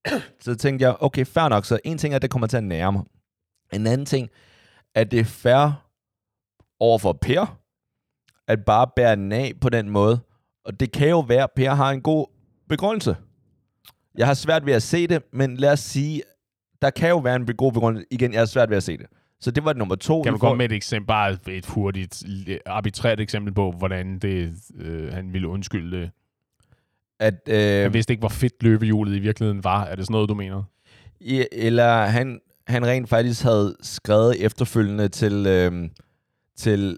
[0.45, 2.63] så tænkte jeg, okay, fair nok, så en ting er, at det kommer til at
[2.63, 3.03] nære mig.
[3.73, 4.29] En anden ting,
[4.95, 5.83] at det er fair
[6.79, 7.57] over for Per,
[8.47, 10.19] at bare bære den af på den måde.
[10.65, 12.25] Og det kan jo være, at Per har en god
[12.69, 13.15] begrundelse.
[14.17, 16.21] Jeg har svært ved at se det, men lad os sige,
[16.81, 18.05] der kan jo være en god begrundelse.
[18.11, 19.05] Igen, jeg har svært ved at se det.
[19.39, 20.21] Så det var nummer to.
[20.23, 22.23] Kan i for- komme med et eksempel, bare et hurtigt,
[22.65, 26.11] arbitrært eksempel på, hvordan det, øh, han ville undskylde det?
[27.19, 29.85] At, øh, Jeg vidste ikke, hvor fedt løbehjulet i virkeligheden var.
[29.85, 30.63] Er det sådan noget, du mener?
[31.19, 35.89] i, eller han, han rent faktisk havde skrevet efterfølgende til, øh,
[36.57, 36.97] til,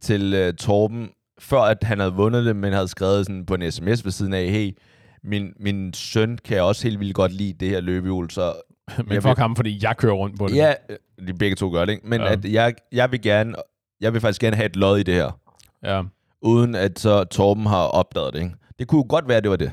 [0.00, 1.10] til øh, Torben,
[1.42, 4.32] før at han havde vundet det, men havde skrevet sådan på en sms ved siden
[4.34, 4.78] af, hey,
[5.24, 8.52] min, min søn kan også helt vildt godt lide det her løbehjul, så
[8.98, 10.56] Men Jeg fuck vil- ham, fordi jeg kører rundt på det.
[10.56, 12.06] ja, øh, de begge to gør det, ikke?
[12.08, 12.32] Men Ja.
[12.32, 13.54] at jeg, jeg vil gerne,
[14.00, 15.38] jeg vil faktisk gerne have et lod i det her,
[15.84, 16.02] Ja,
[16.42, 18.54] uden at så Torben har opdaget det, ikke?
[18.78, 19.72] Det kunne jo godt være, at det var det.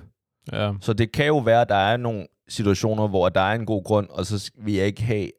[0.52, 0.72] ja.
[0.82, 3.84] Så det kan jo være, at der er nogle situationer, hvor der er en god
[3.84, 5.30] grund, og så vil jeg ikke have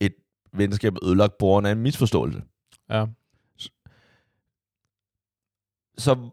[0.00, 0.12] et
[0.54, 2.42] venskab ødelagt på grund af en misforståelse.
[2.90, 3.04] ja.
[5.98, 6.30] Så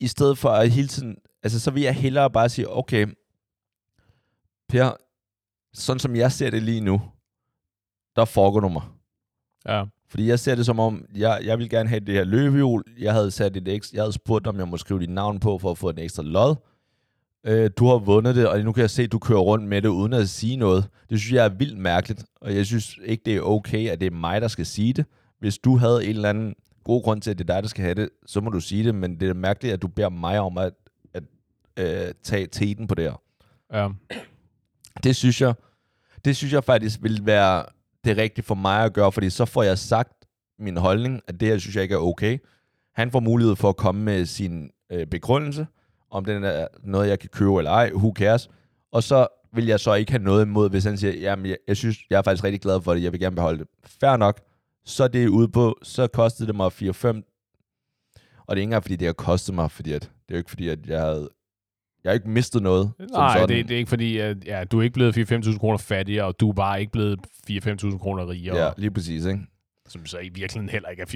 [0.00, 3.06] i stedet for at hele tiden, altså så vil jeg hellere bare sige, okay,
[4.68, 4.96] Per,
[5.74, 7.00] sådan som jeg ser det lige nu,
[8.16, 8.82] der foregår du mig.
[9.68, 9.84] ja.
[10.10, 12.84] Fordi jeg ser det som om, jeg, jeg vil gerne have det her løbehjul.
[12.98, 15.58] Jeg havde, sat et ekstra, jeg havde spurgt, om jeg må skrive dit navn på,
[15.58, 16.54] for at få en ekstra lod.
[17.46, 19.82] Øh, du har vundet det, og nu kan jeg se, at du kører rundt med
[19.82, 20.88] det, uden at sige noget.
[21.10, 24.06] Det synes jeg er vildt mærkeligt, og jeg synes ikke, det er okay, at det
[24.06, 25.04] er mig, der skal sige det.
[25.38, 27.84] Hvis du havde en eller anden god grund til, at det er dig, der skal
[27.84, 30.40] have det, så må du sige det, men det er mærkeligt, at du beder mig
[30.40, 30.72] om at,
[31.14, 31.22] at
[31.76, 33.20] øh, tage teten på det her.
[33.72, 33.88] ja.
[35.04, 35.54] Det synes jeg,
[36.24, 37.64] det synes jeg faktisk vil være
[38.04, 40.12] det rigtige for mig at gøre, fordi så får jeg sagt
[40.58, 42.38] min holdning, at det her synes jeg ikke er okay.
[42.94, 45.66] Han får mulighed for at komme med sin øh, begrundelse,
[46.10, 48.50] om den er noget, jeg kan købe eller ej, who cares.
[48.92, 51.76] Og så vil jeg så ikke have noget imod, hvis han siger, jamen jeg, jeg
[51.76, 53.68] synes, jeg er faktisk rigtig glad for det, jeg vil gerne beholde det.
[54.00, 54.40] Fair nok.
[54.84, 57.06] Så er det ude på, så kostede det mig 4-5.
[58.46, 60.36] Og det er ikke engang, fordi det har kostet mig, fordi at, det er jo
[60.36, 61.28] ikke fordi, at jeg havde,
[62.04, 62.92] jeg har ikke mistet noget.
[63.12, 66.24] Nej, det, det er ikke fordi, at ja, du er ikke blevet 4-5.000 kroner fattigere,
[66.24, 69.40] og du er bare ikke blevet 4-5.000 kroner rigere, Ja, lige præcis, ikke?
[69.88, 71.06] som så i virkeligheden heller ikke er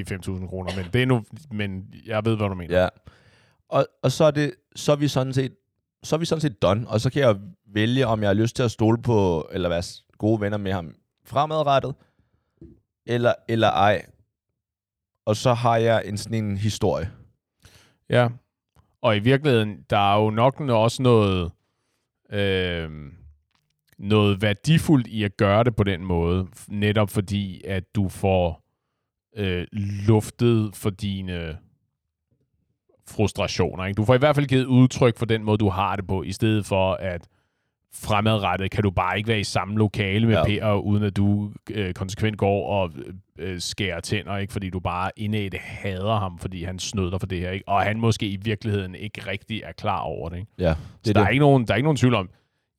[0.40, 2.82] 4-5.000 kroner, men det er nu, men jeg ved, hvad du mener.
[2.82, 2.88] Ja.
[3.68, 5.52] Og, og så er det, så er vi sådan set,
[6.02, 7.36] så er vi sådan set done, og så kan jeg
[7.74, 9.82] vælge, om jeg har lyst til at stole på, eller være
[10.18, 10.94] gode venner med ham
[11.24, 11.94] fremadrettet,
[13.06, 14.06] eller, eller ej.
[15.24, 17.10] Og så har jeg en sådan en historie.
[18.08, 18.28] Ja.
[19.02, 21.52] Og i virkeligheden, der er jo nok også noget,
[22.30, 22.90] øh,
[23.98, 28.62] noget værdifuldt i at gøre det på den måde, netop fordi, at du får
[29.36, 29.66] øh,
[30.06, 31.58] luftet for dine
[33.08, 33.84] frustrationer.
[33.84, 33.96] Ikke?
[33.96, 36.32] Du får i hvert fald givet udtryk for den måde, du har det på, i
[36.32, 37.28] stedet for at
[37.94, 40.44] fremadrettet kan du bare ikke være i samme lokale med Ja.
[40.44, 42.90] Per, uden at du øh, konsekvent går og
[43.38, 44.52] øh, skærer tænder, ikke?
[44.52, 47.50] fordi du bare indædt hader ham, fordi han snød dig for det her.
[47.50, 47.68] Ikke?
[47.68, 50.36] Og han måske i virkeligheden ikke rigtig er klar over det.
[50.36, 50.48] Ikke?
[50.58, 51.26] Ja, Det det så er der, det.
[51.26, 52.30] er ikke nogen, der er ikke nogen tvivl om,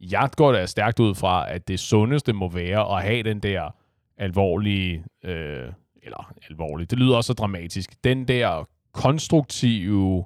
[0.02, 3.76] jeg går da stærkt ud fra, at det sundeste må være at have den der
[4.18, 5.68] alvorlige, øh,
[6.04, 10.26] eller alvorlige, det lyder også så dramatisk, den der konstruktive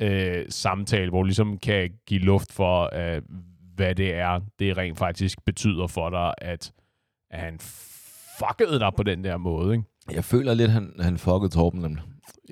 [0.00, 3.22] øh, samtale, hvor du ligesom kan give luft for, øh,
[3.76, 6.72] hvad det er, det rent faktisk betyder for dig, at,
[7.30, 7.58] at han
[8.38, 9.84] fuckede dig på den der måde, ikke?
[10.12, 12.02] Jeg føler lidt, han, han fuckede Torben nemlig.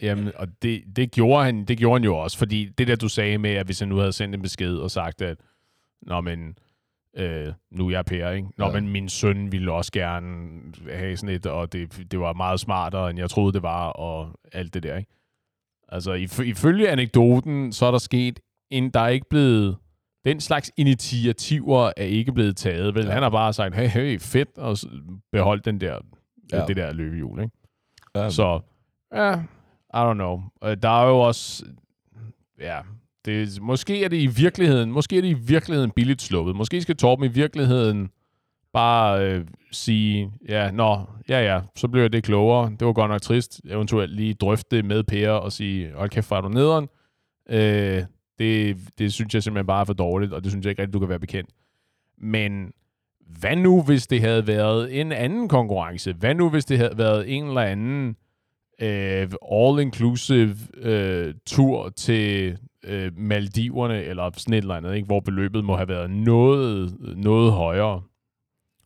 [0.03, 3.09] Jamen, og det, det, gjorde han, det gjorde han jo også, fordi det der, du
[3.09, 5.37] sagde med, at hvis han nu havde sendt en besked og sagt, at
[6.07, 6.59] Nå, men
[7.17, 8.49] øh, nu er jeg Per, ikke?
[8.59, 8.73] Nå, Ja.
[8.73, 10.61] men min søn ville også gerne
[10.93, 14.31] have sådan et, og det, det var meget smartere, end jeg troede, det var, og
[14.53, 15.11] alt det der, ikke?
[15.89, 19.77] Altså, if, ifølge anekdoten, så er der sket, en, der er ikke blevet,
[20.25, 23.05] den slags initiativer er ikke blevet taget, vel?
[23.05, 23.13] Ja.
[23.13, 24.77] Han har bare sagt, hey, hey, fedt, og
[25.33, 25.99] beholdt den der,
[26.53, 26.61] Ja.
[26.61, 26.67] ja.
[26.67, 27.53] det der løbehjul, ikke?
[28.17, 28.61] Ja, Så,
[29.15, 29.35] ja,
[29.95, 30.41] I don't know.
[30.65, 31.65] Øh, Der er jo også,
[32.61, 32.79] ja,
[33.25, 36.57] det, måske er det i virkeligheden, måske er det i virkeligheden billigt sluppet.
[36.57, 38.11] Måske skal Torben i virkeligheden
[38.73, 42.71] bare øh, sige, ja, nå, ja, ja, så bliver det klogere.
[42.79, 43.61] Det var godt nok trist.
[43.71, 46.89] Eventuelt lige drøfte det med Per og sige, hold kæft, var du nederen.
[47.51, 48.03] Øh,
[48.39, 50.95] det, det synes jeg simpelthen bare er for dårligt, og det synes jeg ikke rigtig,
[50.95, 51.51] du kan være bekendt.
[52.19, 52.73] Men
[53.27, 56.13] hvad nu, hvis det havde været en anden konkurrence?
[56.13, 58.17] Hvad nu, hvis det havde været en eller anden
[58.79, 65.07] øh, all-inclusive øh, tur til øh, Maldiverne, eller sådan et eller andet, ikke?
[65.07, 68.03] hvor beløbet må have været noget, noget højere,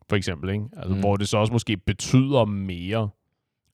[0.09, 0.65] for eksempel, ikke?
[0.77, 0.99] Altså, mm.
[0.99, 3.09] hvor det så også måske betyder mere.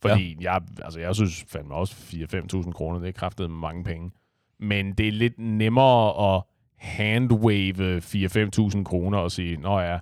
[0.01, 0.53] Fordi ja.
[0.53, 4.11] jeg, altså, jeg synes fandme også 4-5.000 kroner, det er kraftet mange penge.
[4.59, 6.43] Men det er lidt nemmere at
[6.77, 9.99] handwave 4-5.000 kroner og sige, nå ja,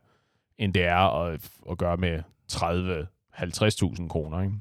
[0.57, 2.19] end det er at, at gøre med
[2.51, 4.53] 30-50.000 kroner, ikke?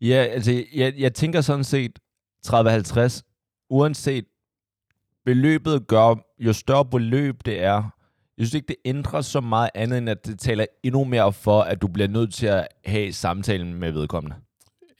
[0.00, 1.98] Ja, altså, jeg, jeg tænker sådan set
[2.46, 3.20] 30-50,
[3.70, 4.24] uanset
[5.24, 7.90] beløbet gør, jo større beløb det er,
[8.38, 11.60] Jeg synes ikke, det ændrer så meget andet, end at det taler endnu mere for,
[11.62, 14.36] at du bliver nødt til at have samtalen med vedkommende.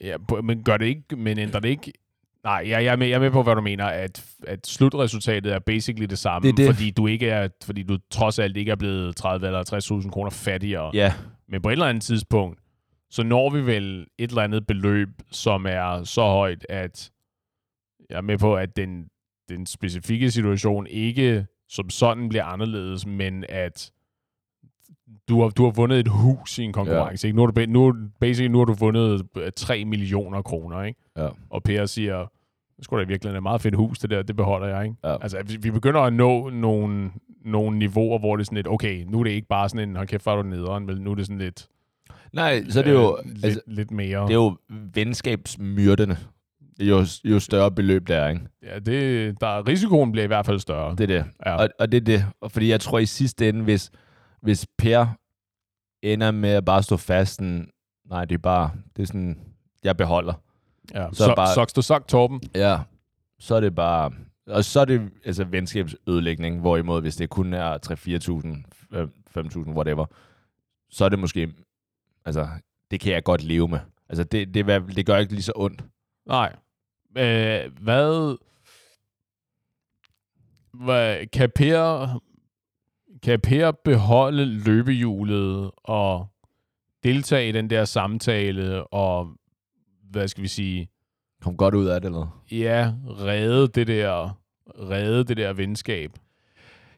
[0.01, 1.93] Ja, men gør det ikke, men ændrer det ikke...
[2.43, 5.53] Nej, jeg, jeg, er med, jeg er med på, hvad du mener, at, at slutresultatet
[5.53, 6.75] er basically det samme, Det det.
[6.75, 10.29] fordi du ikke er, fordi du trods alt ikke er blevet 30 eller 50.000 kroner
[10.29, 10.91] fattigere.
[10.93, 11.13] Ja,
[11.49, 12.59] Men på et eller andet tidspunkt,
[13.09, 17.11] så når vi vel et eller andet beløb, som er så højt, at
[18.09, 19.05] jeg er med på, at den,
[19.49, 23.91] den specifikke situation ikke som sådan bliver anderledes, men at
[25.29, 27.25] du har, du har vundet et hus i en konkurrence.
[27.25, 27.29] Ja.
[27.29, 27.37] Ikke?
[27.37, 30.99] Nu, har du, nu, basically, nu har du vundet øh, 3 millioner kroner, ikke?
[31.17, 31.27] Ja.
[31.49, 32.31] Og Per siger,
[32.77, 34.95] det skulle da virkelig et meget fedt hus, det der, det beholder jeg, ikke?
[35.03, 35.15] Ja.
[35.21, 37.11] Altså, vi, begynder at nå nogle,
[37.45, 39.95] nogle niveauer, hvor det er sådan lidt, okay, nu er det ikke bare sådan en,
[39.95, 41.67] hold kæft, hvor er du nederen, men nu er det sådan lidt,
[42.33, 44.21] nej, så er det jo, øh, lidt, altså, lidt mere.
[44.21, 44.57] det er jo
[44.93, 46.17] venskabsmyrdende.
[46.79, 48.41] Jo, jo større beløb der er, ikke?
[48.63, 50.95] Ja, det, der, risikoen bliver i hvert fald større.
[50.95, 51.25] Det er det.
[51.45, 51.55] ja.
[51.55, 52.25] Og, og det er det.
[52.41, 53.91] Og Fordi jeg tror i sidste ende, hvis,
[54.41, 55.05] hvis Per
[56.01, 57.71] ender med at bare stå fast, sådan,
[58.05, 59.39] nej, det er bare, det er sådan,
[59.83, 60.33] jeg beholder.
[60.93, 61.07] ja.
[61.13, 62.41] så Så, bare- Socks to sock, Torben.
[62.55, 62.79] Ja,
[63.39, 64.11] så er det bare,
[64.47, 67.77] og så er det altså venskabsødelægning, hvorimod hvis det kun er
[68.91, 70.05] 3-4.000, øh, 5.000, whatever,
[70.89, 71.53] så er det måske,
[72.25, 72.47] altså,
[72.91, 73.79] det kan jeg godt leve med.
[74.09, 75.83] Altså, det, det, fald- det gør ikke lige så ondt.
[76.25, 76.55] Nej.
[77.17, 78.37] Øh, hvad,
[80.73, 81.27] hvad...
[81.27, 82.21] Kan Per...
[83.23, 86.27] Kan Per beholde løbehjulet og
[87.03, 89.29] deltage i den der samtale og,
[90.11, 90.89] hvad skal vi sige,
[91.41, 96.11] Kom godt ud af det, eller ja, redde det der, redde det der venskab?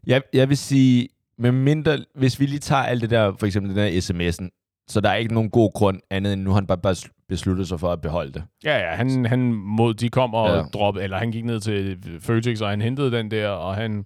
[0.07, 3.75] Jeg, jeg vil sige, med mindre, hvis vi lige tager alt det der, for eksempel
[3.75, 4.49] den der sms'en,
[4.87, 6.95] så der er ikke nogen god grund andet end nu han bare, bare
[7.29, 8.43] besluttet sig for at beholde det.
[8.63, 10.61] Ja, ja, han, han mod, de kom og ja.
[10.61, 14.05] droppede, eller han gik ned til Føtex, og han hentede den der, og han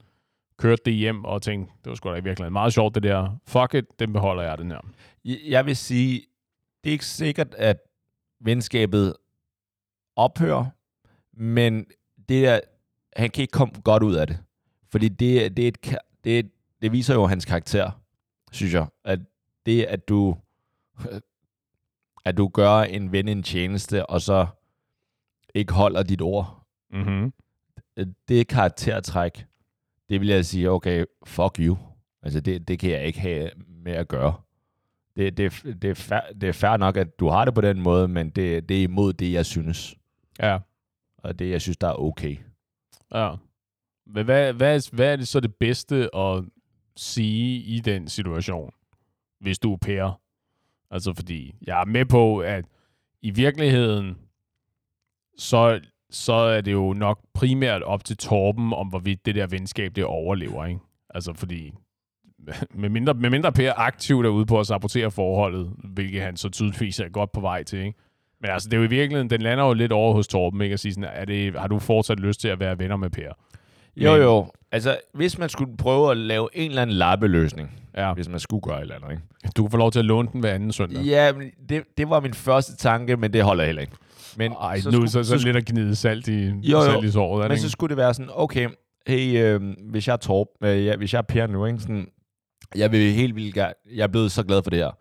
[0.58, 3.40] kørte det hjem og tænkte, det var sgu da i virkeligheden meget sjovt det der.
[3.46, 4.80] Fuck it, den beholder jeg, den her.
[5.26, 6.26] Jeg- vil sige,
[6.84, 7.78] det er ikke sikkert, at
[8.40, 9.16] venskabet
[10.16, 10.66] ophører,
[11.34, 11.86] men
[12.30, 12.60] det er,
[13.16, 14.40] han kan ikke komme godt ud af det.
[14.92, 17.92] Fordi det, det, er et, det, et- det viser jo hans karakter,
[18.52, 18.88] synes jeg.
[19.04, 19.20] At
[19.66, 20.38] det, at du,
[22.26, 24.48] at du gør en ven en tjeneste, og så
[25.56, 26.54] ikke holder dit ord,
[26.92, 27.34] Mm-hmm.
[28.28, 29.46] det er karaktertræk.
[30.10, 31.78] Det vil jeg sige, okay, fuck you.
[32.24, 34.34] Altså, det, det kan jeg ikke have med at gøre.
[35.16, 37.82] Det, det, det, er fair, det er fair nok, at du har det på den
[37.82, 39.96] måde, men det, det er imod det, jeg synes.
[40.40, 40.60] Ja,
[41.18, 42.38] Og det, jeg synes, der er okay.
[43.14, 43.36] ja.
[44.06, 46.44] Hvad, hvad, er- hvad er det så det bedste at
[46.96, 48.74] sige i den situation,
[49.40, 50.22] hvis du er Per?
[50.92, 52.66] Altså fordi, jeg er med på, at
[53.22, 54.18] i virkeligheden,
[55.38, 59.96] så, så er det jo nok primært op til Torben, om hvorvidt det der venskab,
[59.96, 60.80] det overlever, ikke?
[61.16, 61.72] Altså fordi,
[62.76, 66.50] med mindre, med mindre Per aktivt er ude på at sabotere forholdet, hvilket han så
[66.50, 68.00] tydeligvis er godt på vej til, ikke?
[68.42, 70.74] Men altså, det er jo i virkeligheden, den lander jo lidt over hos Torben, ikke?
[70.74, 73.32] At sige sådan, er det, har du fortsat lyst til at være venner med Per?
[73.98, 74.48] Jo, Men- jo.
[74.72, 78.14] Altså, hvis man skulle prøve at lave en eller anden lappeløsning, Ja.
[78.14, 79.24] hvis man skulle gøre et eller andet, ikke?
[79.58, 81.04] Du kan få lov til at låne den hver anden søndag.
[81.04, 83.94] Ja, men det, det var min første tanke, men det holder heller ikke.
[84.38, 86.84] Men Ej, nu skulle- så, så, så lidt at gnide salt i, Jo, jo.
[86.86, 87.44] salt i såret.
[87.44, 87.62] Men ikke?
[87.62, 88.70] så skulle det være sådan, okay,
[89.08, 92.08] hey, øh, hvis jeg er Torb, øh, ja, hvis jeg er Per nu, ikke, sådan,
[92.76, 94.92] jeg vil helt vildt gerne, jeg er blevet så glad for det her.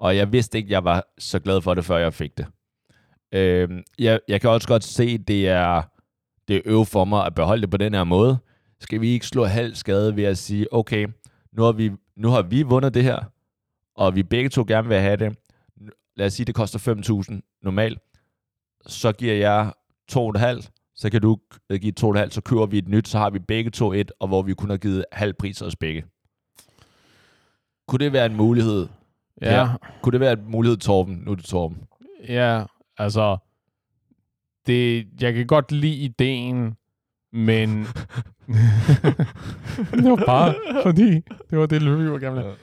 [0.00, 2.46] Og jeg vidste ikke, jeg var så glad for det, før jeg fik det.
[3.34, 5.82] Øh, jeg, jeg kan også godt se, det er,
[6.48, 8.38] det er øv for mig at beholde det på den her måde.
[8.80, 11.06] Skal vi ikke slå halv skade ved at sige, okay,
[11.52, 13.18] nu har vi, nu har vi vundet det her,
[13.96, 15.36] og vi begge to gerne vil have det.
[16.16, 16.78] Lad os sige, det koster
[17.32, 17.98] 5.000 normalt.
[18.86, 19.72] Så giver jeg
[20.12, 21.38] 2,5, så kan du
[21.70, 24.28] øh, give 2,5, så køber vi et nyt, så har vi begge to et, og
[24.28, 26.04] hvor vi kun har givet halv pris os begge.
[27.88, 28.88] Kunne det være en mulighed?
[29.42, 29.68] ja, Ja.
[30.02, 31.22] Kunne det være en mulighed, Torben?
[31.24, 31.78] Nu er det Torben.
[32.28, 32.64] ja,
[32.98, 33.36] altså,
[34.66, 36.76] det, jeg kan godt lide ideen,
[37.32, 37.68] men
[40.02, 41.10] det var bare fordi,
[41.50, 42.56] det var det, Løve gerne ville have.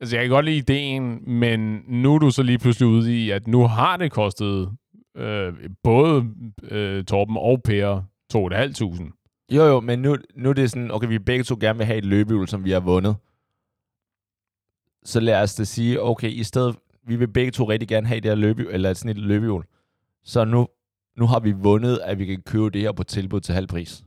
[0.00, 3.30] Altså, jeg kan godt lide ideen, men nu er du så lige pludselig ude i,
[3.30, 4.70] at nu har det kostet
[5.16, 6.24] øh, både
[6.62, 8.02] øh, Torben og Per
[8.34, 9.22] 2.500.
[9.50, 11.98] Jo, jo, men nu, nu er det sådan, okay, vi begge to gerne vil have
[11.98, 13.16] et løbehjul, som vi har vundet.
[15.04, 18.20] Så lad os da sige, okay, i stedet, vi vil begge to rigtig gerne have
[18.20, 19.64] det her løbehjul, eller sådan et løbehjul.
[20.24, 20.68] Så nu,
[21.16, 24.04] nu har vi vundet, at vi kan købe det her på tilbud til halv pris.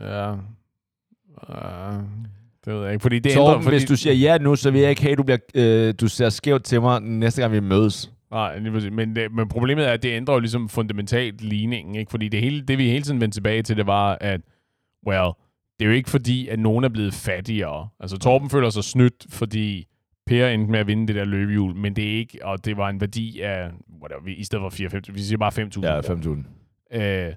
[0.00, 0.32] Ja.
[0.32, 0.38] Uh,
[2.64, 3.62] det ved jeg ikke, fordi det Torben, ændrer...
[3.62, 5.94] Fordi, hvis du siger ja nu, så vil jeg ikke have, at du, bliver, øh,
[6.00, 8.13] du ser skævt til mig næste gang, vi mødes.
[8.34, 12.10] Nej, men, det, men problemet er, at det ændrer jo ligesom fundamentalt ligningen, ikke?
[12.10, 14.40] Fordi det, hele, det vi hele tiden vendte tilbage til, det var, at,
[15.06, 15.30] well,
[15.78, 17.88] det er jo ikke fordi, at nogen er blevet fattigere.
[18.00, 19.86] Altså, Torben føler sig snydt, fordi
[20.26, 22.88] Per endte med at vinde det der løbehjul, men det er ikke, og det var
[22.88, 23.70] en værdi af,
[24.02, 25.80] whatever, i stedet for 4-5, vi siger bare 5.000.
[25.82, 26.98] Ja, 5.000.
[27.00, 27.34] Øh,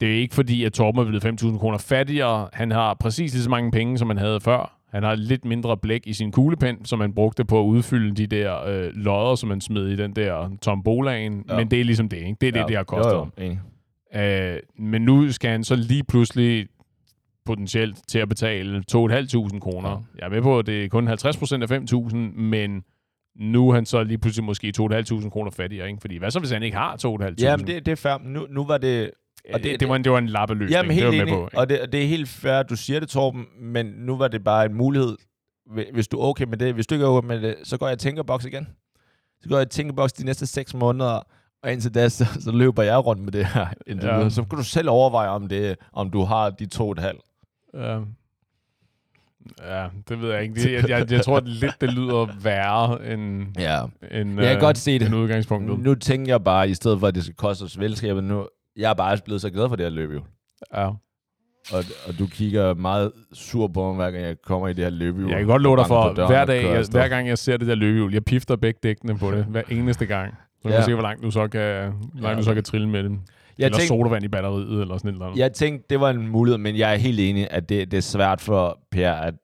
[0.00, 2.48] det er ikke fordi, at Torben er blevet 5.000 kroner fattigere.
[2.52, 4.75] Han har præcis lige så mange penge, som han havde før.
[4.96, 8.26] Han har lidt mindre blæk i sin kuglepen, som han brugte på at udfylde de
[8.26, 11.44] der øh, lodder, som han smed i den der tombolaen.
[11.48, 11.56] Ja.
[11.56, 12.36] Men det er ligesom det, ikke?
[12.40, 12.66] Det er det, ja.
[12.66, 13.56] det har kostet jo, jo.
[14.12, 14.22] ham.
[14.22, 16.66] Øh, men nu skal han så lige pludselig
[17.46, 19.90] potentielt til at betale 2.500 kroner.
[19.90, 19.96] Ja.
[20.18, 22.84] Jeg er med på, at det er kun 50 procent af 5.000, men
[23.36, 25.88] nu er han så lige pludselig måske 2.500 kroner fattigere.
[25.88, 26.00] Ikke?
[26.00, 27.34] Fordi hvad så, hvis han ikke har 2.500?
[27.38, 28.18] Jamen, det, det er fair.
[28.24, 29.10] Nu, nu var det...
[29.54, 30.70] Og det, det, var en, det var en lappeløsning.
[30.70, 31.34] Jamen, helt det var enig.
[31.34, 34.16] med på, og det, det er helt fair, at du siger det, Torben, men nu
[34.16, 35.16] var det bare en mulighed.
[35.92, 37.86] Hvis du er okay med det, hvis du ikke er okay med det, så går
[37.86, 38.68] jeg i tænkeboks igen.
[39.42, 41.20] Så går jeg i tænkeboks de næste 6 måneder,
[41.62, 43.66] og indtil da, så, så løber jeg rundt med det her.
[43.86, 44.28] Ja.
[44.28, 47.22] Så kan du selv overveje, om, det, om du har de to og et halvt.
[47.74, 47.98] Ja.
[49.66, 50.54] Ja, det ved jeg ikke.
[50.54, 53.82] Det, jeg, jeg, jeg tror at lidt, det lyder værre end, ja.
[54.10, 55.06] end, jeg kan øh, godt se det.
[55.06, 55.78] end udgangspunktet.
[55.78, 58.90] Nu tænker jeg bare, i stedet for, at det skal koste os velskabet, nu, jeg
[58.90, 60.22] er bare blevet så glad for det her løb, jo.
[60.74, 60.86] Ja.
[61.72, 64.90] Og, og du kigger meget sur på mig, hver gang jeg kommer i det her
[64.90, 65.30] løbehjul.
[65.30, 67.74] Jeg kan godt love dig for, hver, dag, jeg, hver gang jeg ser det der
[67.74, 70.34] løbehjul, jeg pifter begge dækkene på det, hver eneste gang.
[70.62, 70.74] Så ja.
[70.74, 72.34] kan se, hvor langt du så kan, hvor langt ja.
[72.36, 73.18] du så kan trille med dem.
[73.58, 75.38] Jeg eller tænkte, sodavand i batteriet, eller sådan noget.
[75.38, 78.02] Jeg tænkte, det var en mulighed, men jeg er helt enig, at det, det er
[78.02, 79.34] svært for Per, at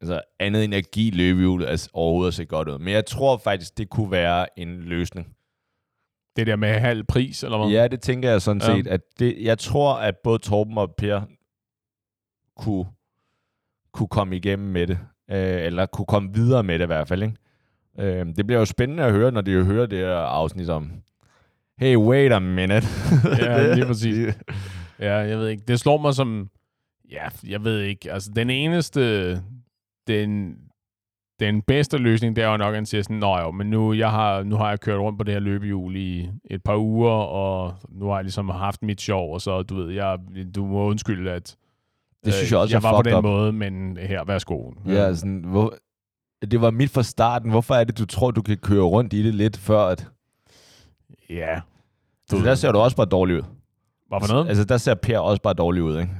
[0.00, 2.78] altså, andet end at give løbehjulet altså, overhovedet at se godt ud.
[2.78, 5.26] Men jeg tror faktisk, det kunne være en løsning.
[6.38, 7.68] Det der med halv pris, eller hvad?
[7.68, 8.76] Ja, det tænker jeg sådan ja.
[8.76, 8.86] set.
[8.86, 11.20] At det, jeg tror, at både Torben og Per
[12.56, 12.86] kunne,
[13.92, 14.98] kunne komme igennem med det.
[15.30, 17.22] Øh, eller kunne komme videre med det i hvert fald.
[17.22, 17.36] Ikke?
[18.18, 20.92] Øh, det bliver jo spændende at høre, når de hører det her afsnit om
[21.78, 22.86] hey, wait a minute.
[23.38, 24.38] ja, lige præcis.
[24.98, 25.62] Ja, jeg ved ikke.
[25.68, 26.50] Det slår mig som,
[27.10, 28.12] ja, jeg ved ikke.
[28.12, 29.32] Altså, den eneste,
[30.06, 30.56] den,
[31.40, 33.92] den bedste løsning, det er jo nok, at han siger sådan, Nå jo, men nu,
[33.92, 37.10] jeg har, nu har jeg kørt rundt på det her løbehjul i et par uger,
[37.10, 40.18] og nu har jeg ligesom haft mit sjov, og så, du ved, jeg,
[40.54, 41.56] du må undskylde, at
[42.24, 43.24] det synes jeg også jeg var på den up.
[43.24, 44.70] måde, men her, værsgo.
[44.86, 45.74] Ja, sådan, hvor,
[46.50, 47.50] det var mit fra starten.
[47.50, 50.06] Hvorfor er det, du tror, du kan køre rundt i det lidt, før at...
[51.30, 51.60] Ja.
[52.30, 53.42] Du, altså, der ser du også bare dårlig ud.
[54.08, 54.48] Hvad for noget?
[54.48, 56.12] Altså, der ser Per også bare dårlig ud, ikke?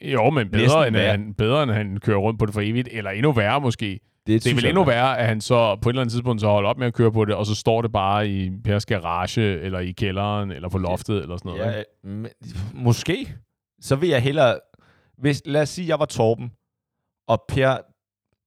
[0.00, 2.88] Jo, men bedre end, han, bedre, end han kører rundt på det for evigt.
[2.92, 4.00] Eller endnu værre måske.
[4.26, 6.48] Det, det er vel endnu værre, at han så på et eller andet tidspunkt så
[6.48, 9.60] holder op med at køre på det, og så står det bare i Pers garage,
[9.60, 11.76] eller i kælderen, eller på loftet, eller sådan noget.
[11.76, 12.26] Ja, men,
[12.74, 13.34] måske.
[13.80, 14.58] Så vil jeg hellere...
[15.18, 16.52] Hvis, lad os sige, at jeg var Torben,
[17.28, 17.76] og Per,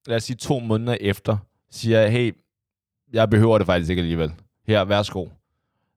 [0.08, 1.38] lad os sige to måneder efter,
[1.72, 2.32] siger, hey,
[3.13, 4.32] jeg behøver det faktisk ikke alligevel.
[4.68, 5.26] Her, værsgo.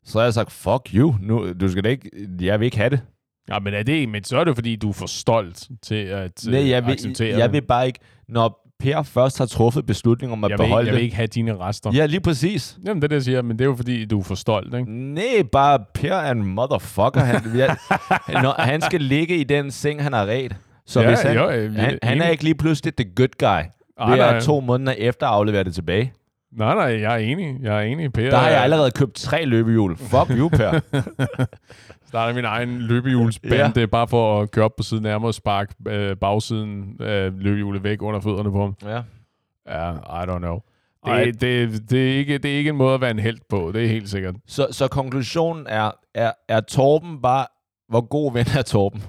[0.04, 2.90] Så har jeg sagt, fuck you, nu, du skal da ikke, jeg vil ikke have
[2.90, 3.00] det.
[3.48, 6.44] Ja, men er det men så er det fordi, du er for stolt til at
[6.46, 10.32] Nej, jeg vil, acceptere jeg, jeg vil bare ikke, når Per først har truffet beslutning
[10.32, 10.98] om at jeg beholde vil, jeg det.
[10.98, 11.90] vil ikke have dine rester.
[11.94, 12.78] Ja, lige præcis.
[12.86, 14.74] Jamen, det er det, jeg siger, men det er jo fordi, du er for stolt,
[14.74, 14.92] ikke?
[14.92, 17.20] Nej, bare Per er en motherfucker.
[17.20, 17.76] Han, jeg,
[18.42, 20.56] når, han skal ligge i den seng, han har ret.
[20.86, 23.62] Så Ja, hvis han, jo, øh, han, han er ikke lige pludselig the good guy.
[24.08, 24.36] Ved nej.
[24.36, 26.12] at to måneder efter aflevere det tilbage.
[26.56, 27.56] Nej, nej, jeg er enig.
[27.62, 28.30] Jeg er enig, Per.
[28.30, 29.96] Der har jeg allerede købt tre løbehjul.
[29.96, 30.80] Fuck you, Per.
[32.10, 33.86] starter min egen løbehjulsbande, ja.
[33.86, 37.82] bare for at køre op på siden af mig og sparke øh, bagsiden af løbehjulet
[37.84, 38.76] væk under fødderne på ham.
[38.84, 39.02] ja.
[39.68, 40.58] Ja, I don't know.
[41.06, 41.24] Ej.
[41.24, 43.70] Det, det, det, er ikke, det er ikke en måde at være en held på,
[43.74, 44.34] det er helt sikkert.
[44.46, 47.46] Så, så konklusionen er, er, er Torben bare...
[47.88, 49.02] Hvor god ven er Torben?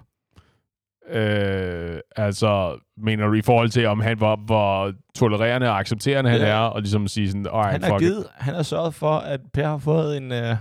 [1.10, 6.40] Øh, altså, mener du i forhold til, om han var, hvor tolererende og accepterende han
[6.42, 6.48] Ja.
[6.48, 9.78] er, og ligesom sige sådan, Han har, givet, han har sørget for, at Per har
[9.78, 10.56] fået en, øh,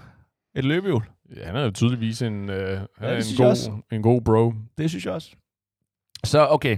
[0.57, 1.03] et løbehjul.
[1.37, 4.53] Ja, han er jo tydeligvis en, øh, han Ja, er en, god, en god bro.
[4.79, 5.31] Det synes jeg også.
[6.25, 6.77] Så okay.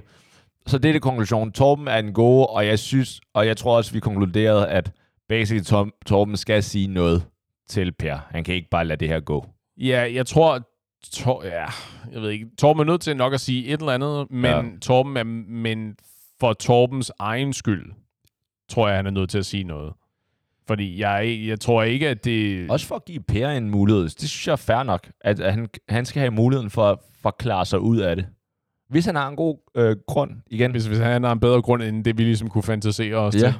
[0.66, 1.52] Så det er det konklusion.
[1.52, 4.92] Torben er en god, og jeg synes, og jeg tror også, vi konkluderede, at
[5.28, 7.26] basically Tom, Torben skal sige noget
[7.68, 8.18] til Per.
[8.30, 9.46] Han kan ikke bare lade det her gå.
[9.76, 10.60] Ja, jeg tror,
[11.12, 11.66] Tor, ja,
[12.12, 14.62] jeg ved ikke, Torben er nødt til nok at sige et eller andet, men ja.
[14.82, 15.96] Torben er, men
[16.40, 17.92] for Torbens egen skyld,
[18.68, 19.92] tror jeg, han er nødt til at sige noget.
[20.72, 22.70] Fordi jeg, jeg tror ikke, at det...
[22.70, 24.02] Også for at give Per en mulighed.
[24.02, 26.98] Det synes jeg er fair nok, at, at han, han skal have muligheden for at
[27.22, 28.26] forklare sig ud af det.
[28.90, 30.70] Hvis han har en god øh, grund, igen.
[30.70, 33.38] Hvis, hvis han har en bedre grund, end det vi ligesom kunne fantasere os Ja.
[33.40, 33.54] til.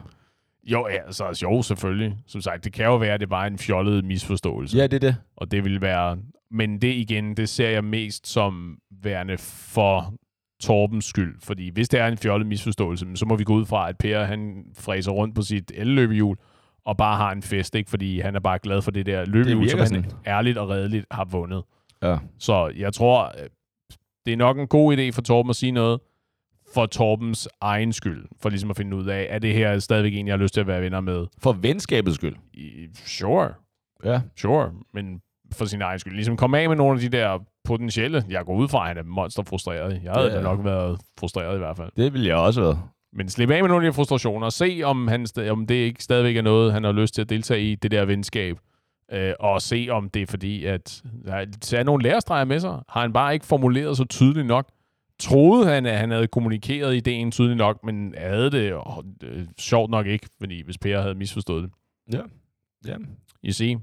[0.65, 2.17] Jo, ja, altså, jo, selvfølgelig.
[2.27, 4.77] Som sagt, det kan jo være, at det var en fjollet misforståelse.
[4.77, 5.17] Ja, det er det.
[5.37, 6.19] Og det vil være...
[6.51, 10.15] Men det igen, det ser jeg mest som værende for
[10.63, 11.35] Torbens skyld.
[11.43, 14.25] Fordi hvis det er en fjollet misforståelse, så må vi gå ud fra, at Per
[14.25, 16.37] han fræser rundt på sit elløbehjul
[16.87, 17.91] og bare har en fest, ikke?
[17.91, 20.11] Fordi han er bare glad for det der løbehjul, som han sådan.
[20.27, 21.63] ærligt og redeligt har vundet.
[22.03, 22.19] Ja.
[22.39, 23.49] Så jeg tror, øh,
[24.27, 26.01] det er nok en god idé for Torben at sige noget.
[26.75, 30.27] for Torbens egen skyld, for ligesom at finde ud af, er det her stadigvæk en,
[30.27, 31.27] jeg har lyst til at være venner med?
[31.39, 32.37] For venskabets skyld.
[32.55, 33.49] I, sure,
[34.05, 34.21] Ja.
[34.37, 35.21] sure, men
[35.53, 36.15] for sin egen skyld.
[36.15, 38.99] Ligesom komme af med nogle af de der potentielle, jeg går ud fra, at han
[38.99, 40.01] er monsterfrustreret.
[40.05, 40.41] Jeg havde Ja.
[40.41, 41.91] nok været frustreret i hvert fald.
[41.97, 42.83] Det vil jeg også være.
[43.13, 46.03] Men slippe af med nogle af de frustrationer, og se om, han, om det ikke
[46.05, 48.59] stadigvæk er noget, han har lyst til at deltage i, det der venskab.
[49.13, 52.81] Øh, og se om det er fordi, at der er nogle lærestreger med sig.
[52.89, 54.69] Har han bare ikke formuleret så tydeligt nok?
[55.19, 59.91] Troede han, at han havde kommunikeret ideen tydeligt nok, men havde det åh, øh, sjovt
[59.91, 61.73] nok ikke, fordi hvis Per havde misforstået det.
[62.15, 62.23] Ja.
[62.87, 62.97] Ja.
[63.43, 63.79] I see.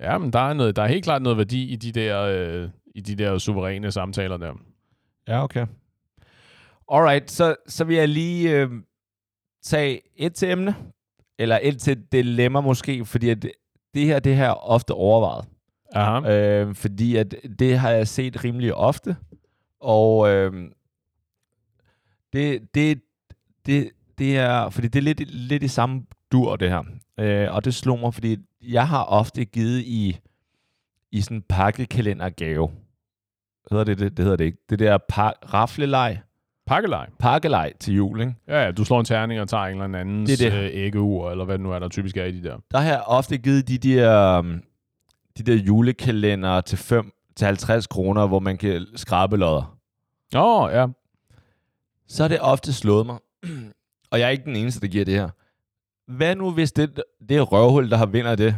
[0.00, 2.68] Ja, men der er, noget, der er helt klart noget værdi i de der, øh,
[2.94, 4.52] i de der suveræne samtaler der.
[5.28, 5.66] Ja, okay.
[6.92, 8.70] Alright, så, så vil jeg lige øh,
[9.62, 10.74] tage et til emne,
[11.38, 13.42] eller et til dilemma måske, fordi at
[13.94, 15.44] det, her, det her er ofte overvejet.
[15.92, 16.32] Aha.
[16.32, 19.16] Øh, fordi at det har jeg set rimelig ofte,
[19.80, 20.70] og øh,
[22.32, 23.02] det, det,
[23.66, 26.82] det, det er, fordi det er lidt, lidt i samme dur, det her.
[27.20, 30.20] Øh, og det slog mig, fordi jeg har ofte givet i,
[31.12, 32.70] i sådan en pakkekalendergave.
[33.70, 34.58] Hedder det, det, det hedder det ikke.
[34.70, 36.20] Det der par, rafleleg,
[36.66, 37.10] Pakkelej.
[37.18, 38.34] pakkeleg til jul, ikke?
[38.48, 40.52] Ja, ja, du slår en terning og tager en eller andens Det det.
[40.52, 42.58] Øh, æggeur, eller hvad det nu er, der typisk er i de der.
[42.70, 44.62] Der har jeg ofte givet de der, um,
[45.38, 49.78] de der julekalender til, 5, til 50 kroner, hvor man kan skrabe lodder.
[50.36, 50.86] Åh, oh, ja.
[52.08, 53.18] så er det ofte slået mig,
[54.10, 55.28] og jeg er ikke den eneste, der giver det her.
[56.12, 58.56] Hvad nu, hvis det, det røvhul, der har vinder det,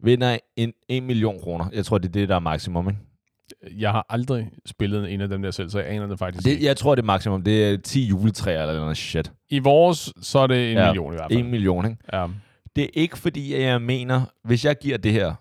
[0.00, 1.64] vinder en, en million kroner?
[1.72, 3.00] Jeg tror, det er det, der er maksimum, ikke?
[3.78, 6.50] Jeg har aldrig spillet en af dem der selv, så jeg aner det faktisk Det,
[6.50, 6.64] ikke.
[6.64, 7.42] jeg tror, det er maksimum.
[7.42, 9.32] Det er 10 juletræer eller noget shit.
[9.50, 11.38] I vores, så er det en Ja, million i hvert fald.
[11.38, 11.96] En million, ikke?
[12.12, 12.26] Ja.
[12.76, 15.34] Det er ikke fordi, at jeg mener, hvis jeg giver det her,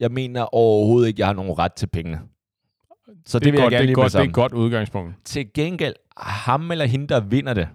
[0.00, 2.20] jeg mener overhovedet ikke, at jeg har nogen ret til pengene.
[3.26, 4.52] Så det, Det, vil er jeg godt, gerne det, er godt, det er et godt
[4.52, 5.14] udgangspunkt.
[5.24, 7.68] Til gengæld, ham eller hende, der vinder det,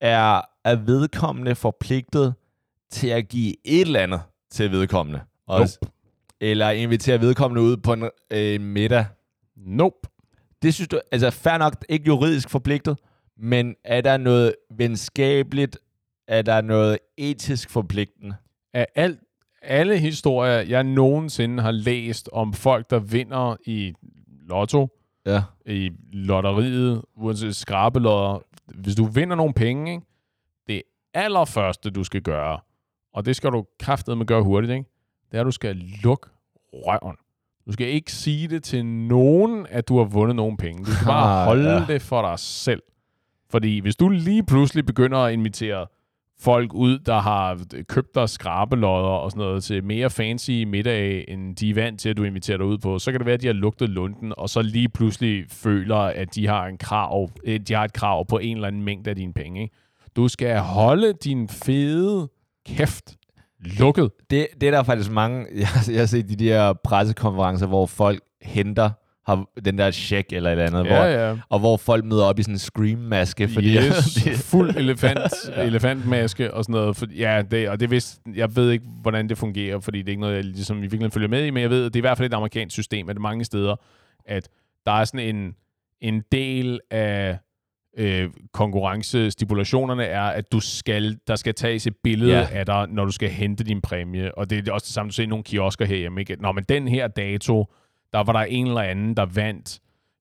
[0.00, 2.34] er, er vedkommende forpligtet
[2.90, 5.20] til at give et eller andet til vedkommende.
[5.46, 5.78] Også.
[6.42, 9.06] Eller invitere vedkommende ud på en øh, middag.
[9.56, 10.08] Nope.
[10.62, 12.98] Det synes du, altså fair nok, ikke juridisk forpligtet,
[13.36, 15.78] men er der noget venskabeligt,
[16.28, 18.34] er der noget etisk forpligtende?
[18.72, 19.20] Af alt,
[19.62, 23.92] alle historier, jeg nogensinde har læst om folk, der vinder i
[24.48, 24.88] lotto,
[25.26, 25.42] Ja.
[25.66, 28.42] i lotteriet, uanset skrabelodder.
[28.74, 30.06] Hvis du vinder nogle penge, ikke?
[30.66, 30.82] det
[31.14, 32.60] allerførste, du skal gøre,
[33.14, 34.84] og det skal du kraftedeme gøre hurtigt, ikke?
[35.32, 36.28] Det er, at du skal lukke
[36.72, 37.16] røven.
[37.66, 40.84] Du skal ikke sige det til nogen, at du har vundet nogle penge.
[40.84, 41.84] Du skal bare Ah, holde ja.
[41.86, 42.82] det for dig selv.
[43.50, 45.86] Fordi hvis du lige pludselig begynder at invitere
[46.40, 47.58] folk ud, der har
[47.88, 52.08] købt dig skrabelodder og sådan noget til mere fancy middag, end de er vant til,
[52.08, 54.32] at du inviterer dig ud på, så kan det være, at de har lugtet lunden,
[54.36, 58.26] og så lige pludselig føler, at de har, en krav, øh, de har et krav
[58.26, 59.62] på en eller anden mængde af dine penge.
[59.62, 59.74] Ikke?
[60.16, 62.28] Du skal holde din fede
[62.66, 63.16] kæft
[63.62, 64.10] lukket.
[64.30, 68.20] Det, det er der faktisk mange, jeg, jeg har set de der pressekonferencer, hvor folk
[68.42, 68.90] henter
[69.26, 71.36] har den der check eller et eller andet, hvor, Ja, ja.
[71.48, 73.48] og hvor folk møder op i sådan en scream-maske.
[73.48, 76.96] Fordi yes, det, fuld elefant, elefantmaske og sådan noget.
[76.96, 80.10] For, ja, det, og det vidste, jeg ved ikke, hvordan det fungerer, fordi det er
[80.10, 82.00] ikke noget, jeg ligesom i virkeligheden følger med i, men jeg ved, at det er
[82.00, 83.76] i hvert fald et amerikansk system, at mange steder,
[84.26, 84.48] at
[84.86, 85.54] der er sådan en,
[86.00, 87.38] en del af
[87.98, 92.46] øh, konkurrencestipulationerne er, at du skal, der skal tages et billede Ja.
[92.52, 94.38] af dig, når du skal hente din præmie.
[94.38, 96.20] Og det er også det samme, du ser i nogle kiosker herhjemme.
[96.20, 96.36] Ikke?
[96.40, 97.66] Nå, men den her dato,
[98.12, 99.80] der var der en eller anden, der vandt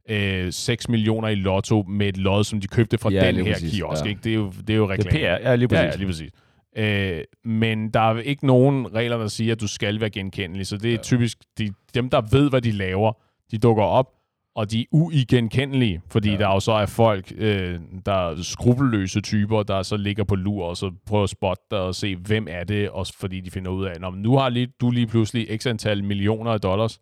[0.09, 3.53] øh, 6 millioner i lotto med et lod, som de købte fra Ja, den her
[3.53, 4.05] præcis, kiosk.
[4.05, 4.09] ja.
[4.09, 4.21] Ikke?
[4.23, 5.19] Det, er jo, det er jo det reklame.
[5.25, 5.81] er PR, ja, lige præcis.
[5.83, 6.31] Ja, ja, lige præcis.
[6.77, 10.67] Øh, men der er ikke nogen regler, der siger, at du skal være genkendelig.
[10.67, 10.97] Så det er ja.
[10.97, 13.13] typisk de, dem, der ved, hvad de laver,
[13.51, 14.07] de dukker op,
[14.55, 16.37] og de er uigenkendelige, fordi ja.
[16.37, 20.65] Der jo så er folk, øh, der er skrupelløse typer, der så ligger på lur
[20.65, 23.71] og så prøver at spotte dig og se, hvem er det, også fordi de finder
[23.71, 26.99] ud af, at nu har lige, du lige pludselig x antal millioner af dollars.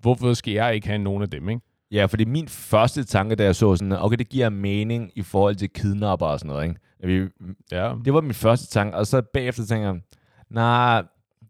[0.00, 1.60] Hvorfor skal jeg ikke have nogen af dem, ikke?
[1.90, 5.54] Ja, fordi min første tanke, da jeg så sådan, okay, det giver mening i forhold
[5.56, 6.80] til kidnapper og sådan noget, ikke?
[7.04, 7.28] Vi,
[7.72, 7.92] Ja.
[8.04, 10.00] det var min første tanke, og så bagefter tænker jeg,
[10.50, 11.02] nej,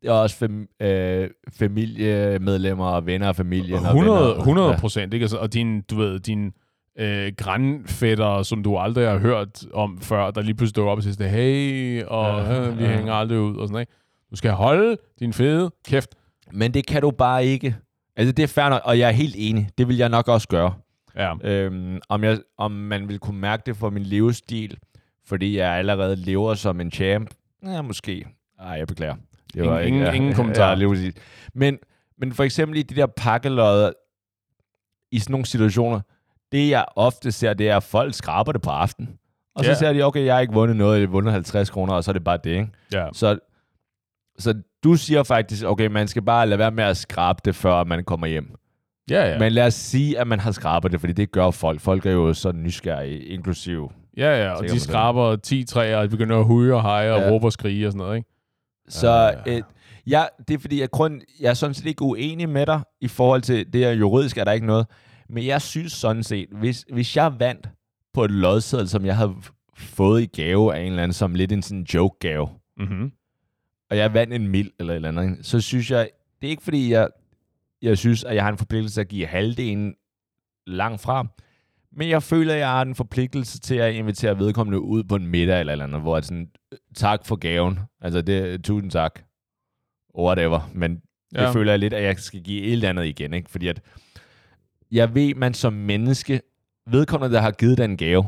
[0.04, 3.74] det er også fam- øh, familiemedlemmer og venner af familien.
[3.78, 5.24] og 100, venner, 100 procent, ikke?
[5.24, 6.52] Altså, og din, du ved, din
[6.98, 11.02] øh, grandfætter, som du aldrig har hørt om før, der lige pludselig dukker op og
[11.04, 12.96] siger, hey, og Ja, ja, vi ja.
[12.96, 13.92] hænger aldrig ud, og sådan, ikke?
[14.30, 16.08] Du skal holde din fede kæft.
[16.52, 17.76] Men det kan du bare ikke.
[18.16, 19.68] Altså, det er fair nok, og jeg er helt enig.
[19.78, 20.74] Det vil jeg nok også gøre.
[21.16, 21.32] Ja.
[21.44, 24.76] Øhm, om, jeg, om man vil kunne mærke det for min levestil,
[25.26, 27.30] fordi jeg allerede lever som en champ.
[27.66, 28.26] Ja, måske.
[28.60, 29.14] Ej, jeg beklager.
[29.54, 30.68] Det Ingen- ingen- ingen kommentarer.
[30.74, 31.14] Ja, lige præcis.
[31.54, 31.78] men,
[32.18, 33.90] men for eksempel i de der pakkelodder,
[35.12, 36.00] i sådan nogle situationer,
[36.52, 39.08] det jeg ofte ser, det er, at folk skraber det på aften.
[39.56, 39.76] Og så Ja.
[39.76, 42.10] ser de, okay, jeg har ikke vundet noget, jeg har vundet 50 kroner, og så
[42.10, 42.68] er det bare det, ikke?
[42.92, 43.06] Ja.
[43.12, 43.38] Så,
[44.38, 47.84] så du siger faktisk, okay, man skal bare lade være med at skrabe det, før
[47.84, 48.54] man kommer hjem.
[49.10, 49.30] Ja, ja.
[49.32, 49.38] Ja.
[49.38, 51.80] Men lad os sige, at man har skrabet det, fordi det gør folk.
[51.80, 53.92] Folk er jo så nysgerrige, inklusiv.
[54.16, 54.50] ja, ja.
[54.52, 57.30] Og de skraber 10 træer, og de begynder at huge og heje og Ja.
[57.30, 58.28] råbe og skrige og sådan noget, ikke?
[58.88, 59.10] Så
[59.46, 59.56] Ja.
[59.56, 59.62] øh,
[60.06, 63.08] ja, det er fordi, jeg, grund, jeg er sådan set ikke uenig med dig i
[63.08, 64.86] forhold til det her juridisk, er der ikke noget.
[65.28, 67.68] Men jeg synes sådan set, hvis, hvis jeg vandt
[68.14, 69.34] på et lodseddel, som jeg havde
[69.76, 73.12] fået i gave af en eller anden, som lidt en sådan joke-gave, Mm-hmm.
[73.90, 76.08] og jeg vandt en mil eller et eller andet, så synes jeg,
[76.40, 77.08] det er ikke fordi, jeg,
[77.82, 79.94] jeg synes, at jeg har en forpligtelse at give halvdelen
[80.66, 81.26] langt fra,
[81.96, 85.26] men jeg føler, at jeg har en forpligtelse til at invitere vedkommende ud på en
[85.26, 86.50] middag eller eller andet, hvor jeg sådan,
[86.94, 89.20] tak for gaven, altså det, tusind tak,
[90.18, 91.02] whatever, men.
[91.34, 91.44] Ja.
[91.44, 93.50] det føler jeg lidt, at jeg skal give et eller andet igen, ikke?
[93.50, 93.80] fordi at
[94.90, 96.40] jeg ved, man som menneske,
[96.86, 98.24] vedkommende, der har givet den gave,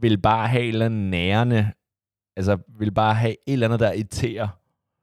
[0.00, 1.72] vil bare have et eller andet nærende,
[2.36, 4.48] altså vil bare have et eller andet, der irriterer,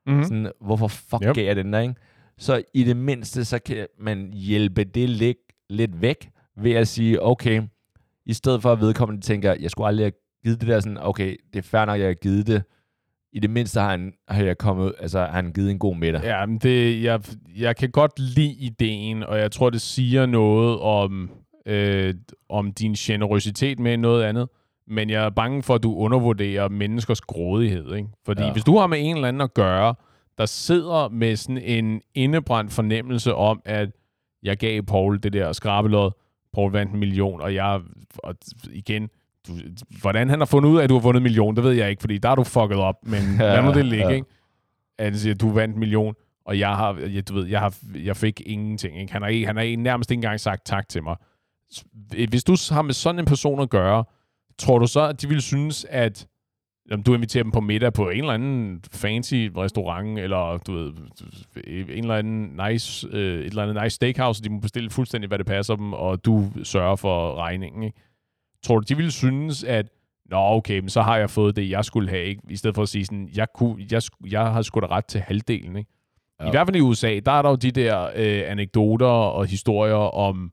[0.07, 0.23] Mm-hmm.
[0.23, 1.35] sådan, hvorfor fuck yep.
[1.35, 1.95] gav jeg den der, ikke?
[2.37, 5.37] Så i det mindste, så kan man hjælpe det lidt,
[5.69, 7.61] lidt væk, ved at sige, okay,
[8.25, 11.35] i stedet for at vedkommende tænker, jeg skulle aldrig have givet det der sådan, okay,
[11.53, 12.63] det er fair nok, jeg har givet det.
[13.33, 16.23] I det mindste har han, har jeg kommet, altså har han givet en god middag.
[16.23, 17.21] Ja, men det, jeg,
[17.57, 21.29] jeg kan godt lide ideen, og jeg tror, det siger noget om,
[21.65, 22.13] øh,
[22.49, 24.49] om din generøsitet med noget andet.
[24.87, 27.95] Men jeg er bange for, at du undervurderer menneskers grådighed.
[27.95, 28.09] Ikke?
[28.25, 28.51] Fordi ja.
[28.51, 29.95] Hvis du har med en eller anden at gøre,
[30.37, 33.89] der sidder med sådan en indebrændt fornemmelse om, at
[34.43, 36.11] jeg gav Paul det der skrabelod,
[36.53, 37.81] Paul vandt en million, og jeg,
[38.17, 38.35] og
[38.71, 39.09] igen,
[39.47, 39.51] du,
[40.01, 41.89] hvordan han har fundet ud af, at du har vundet en million, det ved jeg
[41.89, 44.13] ikke, fordi der er du fucket op, men lad nu det ligge, Ja.
[44.15, 44.27] ikke?
[44.97, 47.75] At han siger, du vandt en million, og jeg har, jeg, du ved, jeg, har,
[48.03, 48.99] jeg fik ingenting.
[49.01, 49.13] Ikke?
[49.13, 51.15] Han, har, ikke- han har nærmest ikke engang sagt tak til mig.
[52.29, 54.03] Hvis du har med sådan en person at gøre,
[54.57, 56.27] tror du så, at de vil synes, at
[56.89, 60.93] jamen, du inviterer dem på middag på en eller anden fancy restaurant, eller du ved,
[61.67, 65.27] en eller anden nice, øh, et eller andet nice steakhouse, og de må bestille fuldstændig,
[65.27, 67.83] hvad det passer dem, og du sørger for regningen.
[67.83, 67.97] Ikke?
[68.63, 69.85] Tror du, de ville synes, at
[70.25, 72.41] Nå, okay, men så har jeg fået det, jeg skulle have, ikke?
[72.49, 75.21] I stedet for at sige sådan, jeg, kunne, jeg, jeg har sgu da ret til
[75.21, 75.91] halvdelen, ikke?
[76.39, 76.47] Ja.
[76.47, 79.95] I hvert fald i USA, der er der jo de der øh, anekdoter og historier
[79.95, 80.51] om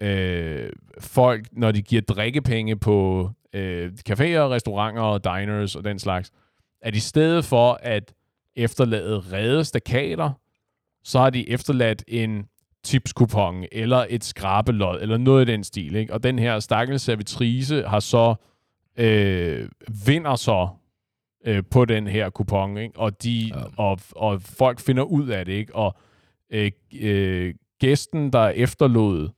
[0.00, 6.30] øh, folk, når de giver drikkepenge på øh, caféer, restauranter og diners og den slags,
[6.82, 8.14] at i stedet for at
[8.56, 10.30] efterlade rede stakater,
[11.04, 12.46] så har de efterladt en
[12.84, 15.96] tipskupon eller et skrabelod eller noget i den stil.
[15.96, 16.12] Ikke?
[16.12, 18.34] Og den her stakkels servitrice har så
[18.96, 19.68] øh,
[20.06, 20.68] vinder så
[21.44, 22.98] øh, på den her kupon, ikke?
[22.98, 23.50] Og, de.
[23.54, 23.62] Ja.
[23.76, 25.76] og, og folk finder ud af det, ikke?
[25.76, 25.96] Og
[26.50, 29.28] øh, øh, gæsten, der efterlod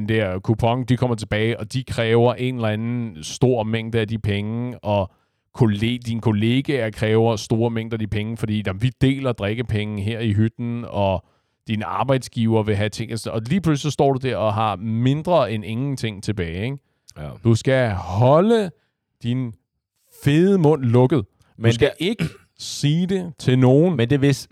[0.00, 4.08] den der kupon, de kommer tilbage, og de kræver en eller anden stor mængde af
[4.08, 5.10] de penge, og
[5.54, 10.20] kollega, dine kollegaer kræver store mængder af de penge, fordi jamen, vi deler drikkepenge her
[10.20, 11.24] i hytten, og
[11.68, 13.12] din arbejdsgiver vil have ting.
[13.26, 16.64] Og lige pludselig så står du der og har mindre end ingenting tilbage.
[16.64, 16.78] Ikke?
[17.18, 17.30] Ja.
[17.44, 18.70] Du skal holde
[19.22, 19.52] din
[20.24, 21.24] fede mund lukket.
[21.58, 22.24] Men du skal det- ikke
[22.58, 23.96] sige det til nogen.
[23.96, 24.48] Men det hvis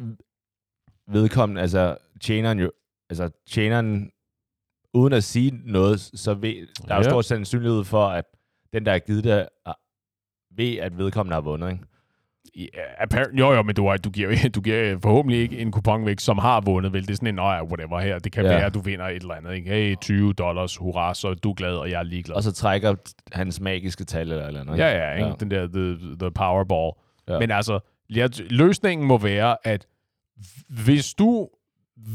[1.08, 2.70] vedkommende, altså tjeneren jo,
[3.10, 4.10] altså tjeneren,
[4.94, 6.54] uden at sige noget, så ved,
[6.88, 7.08] der er jo Ja.
[7.08, 8.24] stor sandsynlighed for, at
[8.72, 9.48] den, der har givet det,
[10.56, 11.84] ved, at vedkommende har vundet, ikke?
[13.00, 16.38] Appar- jo, jo, men du, du, giver, du giver forhåbentlig ikke en kupon væk, som
[16.38, 17.02] har vundet, vel?
[17.02, 18.18] Det er sådan en, ja, whatever her.
[18.18, 18.44] Det kan.
[18.44, 18.50] Ja.
[18.50, 19.70] være, at du vinder et eller andet, ikke?
[19.70, 22.36] Hey, 20 dollars, hurra, så er du glad, og jeg er ligeglad.
[22.36, 22.94] Og så trækker
[23.32, 24.78] hans magiske tal eller eller andet.
[24.78, 25.26] Ja, ja, ikke?
[25.28, 25.34] Ja.
[25.40, 26.92] Den der the, the Powerball.
[27.28, 27.38] Ja.
[27.38, 27.78] Men altså,
[28.50, 29.86] løsningen må være, at
[30.84, 31.48] hvis du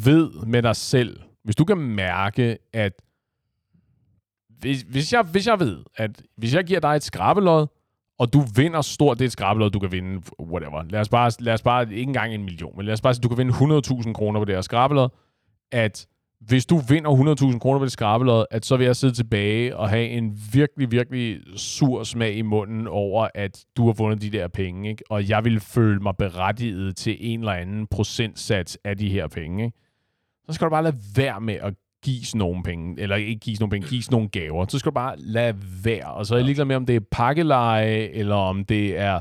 [0.03, 2.93] ved med dig selv, hvis du kan mærke, at
[4.59, 7.67] hvis, hvis, jeg, hvis jeg ved, at hvis jeg giver dig et skrabelod,
[8.19, 10.83] og du vinder stort, det er et skrabelod, du kan vinde, whatever.
[10.89, 13.21] Lad os bare, lad os bare ikke engang en million, men lad os bare sige,
[13.21, 15.09] du kan vinde 100.000 kroner på det her skrabelod,
[15.71, 16.07] at
[16.39, 19.89] hvis du vinder 100.000 kroner på det skrabelod, at så vil jeg sidde tilbage og
[19.89, 24.47] have en virkelig, virkelig sur smag i munden over, at du har vundet de der
[24.47, 25.03] penge, ikke?
[25.09, 29.65] og jeg vil føle mig berettiget til en eller anden procentsats af de her penge.
[29.65, 29.77] Ikke?
[30.49, 31.73] Så skal du bare lade være med at
[32.03, 34.65] give sådan nogle penge, eller ikke give sådan nogle penge, give sådan nogle gaver.
[34.69, 36.13] Så skal du bare lade være.
[36.13, 39.19] Og så er jeg ligeglad med, om det er pakkeleje, eller om det er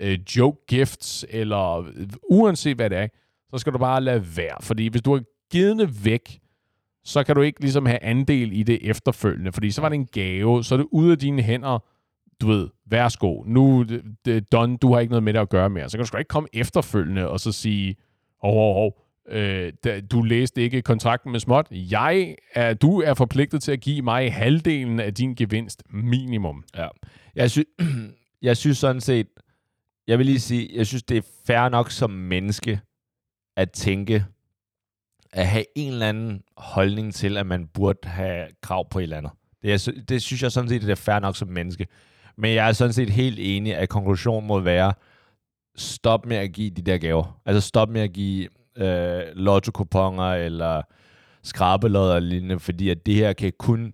[0.00, 3.08] øh, joke gifts, eller øh, uanset hvad det er,
[3.50, 4.56] så skal du bare lade være.
[4.60, 6.40] Fordi hvis du har givet det væk,
[7.04, 10.06] så kan du ikke ligesom have andel i det efterfølgende, fordi så var det en
[10.06, 11.78] gave, så er det ude af dine hænder,
[12.40, 13.84] du ved, værsgo, nu
[14.24, 15.88] det, done, du har ikke noget med det at gøre mere.
[15.88, 17.96] Så kan du sgu ikke komme efterfølgende og så sige,
[18.42, 21.66] hov, hov, hov, Øh, da, du læste ikke kontrakten med småt.
[21.70, 26.64] Jeg er, du er forpligtet til at give mig halvdelen af din gevinst minimum.
[26.76, 26.88] Ja.
[27.34, 27.58] Jeg, sy-
[28.42, 29.26] jeg synes sådan set,
[30.06, 32.80] jeg vil lige sige, jeg synes, det er fair nok som menneske
[33.56, 34.24] at tænke,
[35.32, 39.16] at have en eller anden holdning til, at man burde have krav på et eller
[39.16, 39.32] andet.
[39.62, 41.86] Det, er, det synes jeg sådan set, det er fair nok som menneske.
[42.36, 44.92] Men jeg er sådan set helt enig, at konklusionen må være,
[45.76, 47.40] stop med at give de der gaver.
[47.46, 50.82] Altså stop med at give øh, lotto-kuponer eller
[51.42, 53.92] skrabelodder og lignende, fordi at det her kan kun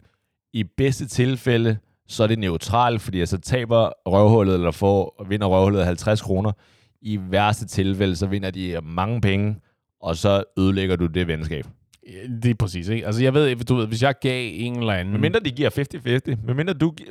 [0.52, 5.84] i bedste tilfælde, så er det neutralt, fordi altså taber røvhullet eller får, vinder røvhullet
[5.84, 6.52] 50 kroner.
[7.02, 9.56] I værste tilfælde, så vinder de mange penge,
[10.00, 11.66] og så ødelægger du det venskab.
[12.42, 13.06] Det er præcis, ikke?
[13.06, 15.12] Altså, jeg ved, du ved, hvis jeg gav en eller anden...
[15.12, 16.90] Men mindre de giver 50-50, men mindre du...
[16.90, 17.04] gi-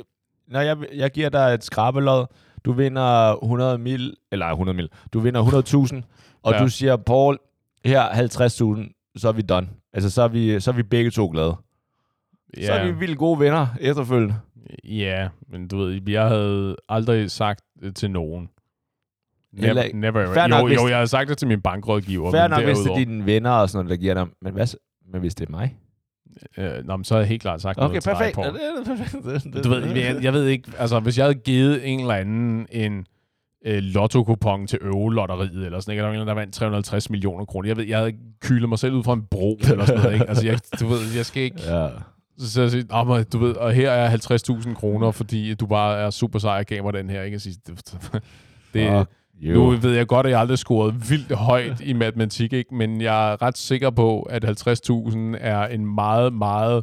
[0.48, 2.26] Når jeg, jeg giver dig et skrabelod,
[2.64, 5.42] du vinder 100 mil, eller 100 mil, du vinder
[5.94, 6.02] 100.000,
[6.42, 6.58] og ja.
[6.62, 7.38] du siger, Paul,
[7.86, 9.68] her 50.000, så er vi done.
[9.92, 11.56] Altså, så er vi, så er vi begge to glade.
[12.56, 12.66] Ja.
[12.66, 14.34] Så er vi vildt gode venner efterfølgende.
[14.84, 18.48] Ja, men du ved, jeg havde aldrig sagt det til nogen.
[19.52, 20.58] Never, Eller- never ever.
[20.60, 22.30] Jo, jo, jeg har sagt det til min bankrådgiver.
[22.30, 24.26] Fair nok, hvis det er dine venner og sådan noget, der giver dig.
[24.42, 24.66] Men, hvad,
[25.12, 25.76] men hvis det er mig?
[26.58, 28.34] Øh, nå, men så har jeg helt klart sagt Okay, noget til dig, perfekt.
[28.34, 28.46] Paul.
[28.46, 29.64] Er perfekt.
[29.64, 33.06] Du ved, jeg, jeg ved ikke, altså hvis jeg havde givet en eller anden en
[33.64, 36.02] øh, lotto-kupon til Øve-lotteriet, eller sådan, ikke?
[36.02, 37.68] Der var en, der vandt 350 millioner kroner.
[37.68, 40.28] Jeg ved, jeg havde kylet mig selv ud fra en bro, eller sådan noget, ikke?
[40.28, 41.62] Altså, jeg, du ved, jeg skal ikke...
[41.66, 41.88] Ja.
[42.38, 45.98] Så, så jeg siger, men, du ved, og her er 50.000 kroner, fordi du bare
[45.98, 47.34] er super sej og gav mig den her, ikke?
[47.34, 48.22] Jeg siger, det,
[48.74, 49.06] det,
[49.42, 49.54] you.
[49.54, 52.74] nu ved jeg godt, at jeg aldrig scoret vildt højt i matematik, ikke?
[52.74, 56.82] men jeg er ret sikker på, at 50.000 er en meget, meget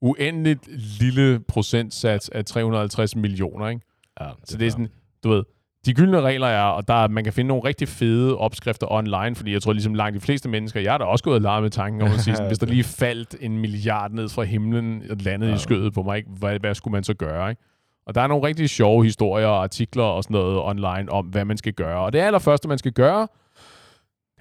[0.00, 0.68] uendeligt
[1.00, 3.68] lille procentsats af 350 millioner.
[3.68, 3.80] Ikke?
[4.20, 4.88] Ja, Så det er sådan,
[5.24, 5.42] du ved,
[5.86, 9.34] de gyldne regler er, og der, er- man kan finde nogle rigtig fede opskrifter online,
[9.36, 11.62] fordi jeg tror ligesom langt de fleste mennesker, jeg har da også gået og leget
[11.62, 15.02] med tanken om at sige, sådan, hvis der lige faldt en milliard ned fra himlen
[15.10, 15.56] og landede ja.
[15.56, 16.30] i skødet på mig, ikke?
[16.38, 17.50] Hvad, hvad skulle man så gøre?
[17.50, 17.62] Ikke?
[18.06, 21.44] Og der er nogle rigtig sjove historier og artikler og sådan noget online om, hvad
[21.44, 21.98] man skal gøre.
[22.00, 23.28] Og det allerførste, man skal gøre,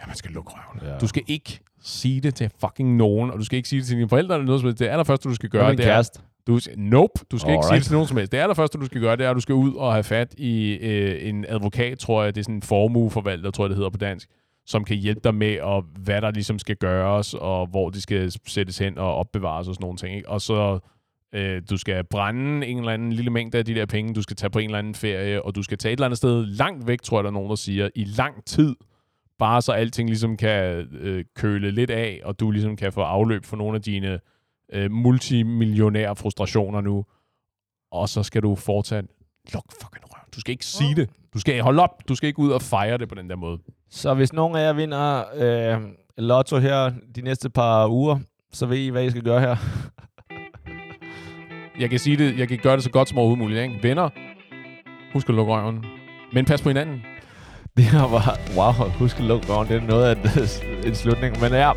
[0.02, 0.92] ja, man skal lukke røven.
[0.94, 0.98] Ja.
[0.98, 3.98] Du skal ikke sige det til fucking nogen, og du skal ikke sige det til
[3.98, 4.80] dine forældre eller noget som helst.
[4.80, 6.20] Det allerførste, du skal Gør gøre, det er, kæreste.
[6.50, 7.84] Du, nope, du skal ikke sige det Alright.
[7.84, 8.32] til nogen som helst.
[8.32, 10.72] Det allerførste, du skal gøre, det er, at du skal ud og have fat i
[10.72, 12.36] øh, en advokat, tror jeg.
[12.36, 14.30] Det er sådan en formueforvalter, tror jeg, det hedder på dansk,
[14.66, 18.32] som kan hjælpe dig med, og hvad der ligesom skal gøres, og hvor de skal
[18.48, 20.16] sættes hen og opbevares og sådan nogle ting.
[20.16, 20.30] Ikke?
[20.30, 20.80] Og så
[21.36, 24.36] øh, du skal brænde en eller anden lille mængde af de der penge, du skal
[24.36, 26.88] tage på en eller anden ferie, og du skal tage et eller andet sted langt
[26.88, 28.76] væk, tror jeg, der er nogen, der siger, i lang tid,
[29.40, 33.46] bare så alting ligesom kan øh, køle lidt af, og du ligesom kan få afløb
[33.46, 34.20] for nogle af dine
[34.74, 37.06] øh, multimillionære frustrationer nu.
[37.92, 39.06] Og så skal du fortsat
[39.54, 40.24] luk fucking røv.
[40.36, 41.10] Du skal ikke sige det.
[41.34, 42.10] Du skal holde op.
[42.10, 43.58] Du skal ikke ud og fejre det på den der måde.
[43.90, 45.82] Så hvis nogen af jer vinder øh,
[46.18, 48.20] lotto her de næste par uger,
[48.52, 49.56] så ved I, hvad I skal gøre her.
[51.80, 53.62] Jeg kan sige det, jeg kan gøre det så godt som overhovedet muligt.
[53.62, 53.80] Ikke?
[53.84, 54.10] Venner,
[55.14, 55.86] husk at lukke røven.
[56.34, 57.02] Men pas på hinanden.
[57.78, 58.40] Det her var...
[58.58, 59.68] Wow, husk at lukke røven.
[59.68, 60.16] Det er noget af
[60.88, 61.42] en, slutning.
[61.42, 61.72] Men ja,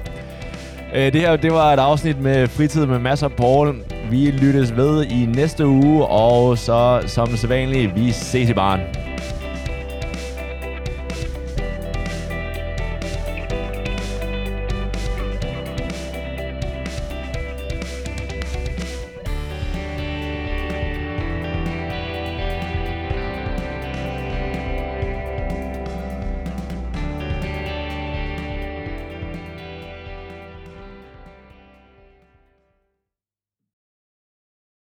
[0.95, 3.74] Øh, det her det var et afsnit med fritid med masser af Paul.
[4.11, 8.80] Vi lyttes ved i næste uge, og så som sædvanligt, vi ses i baren.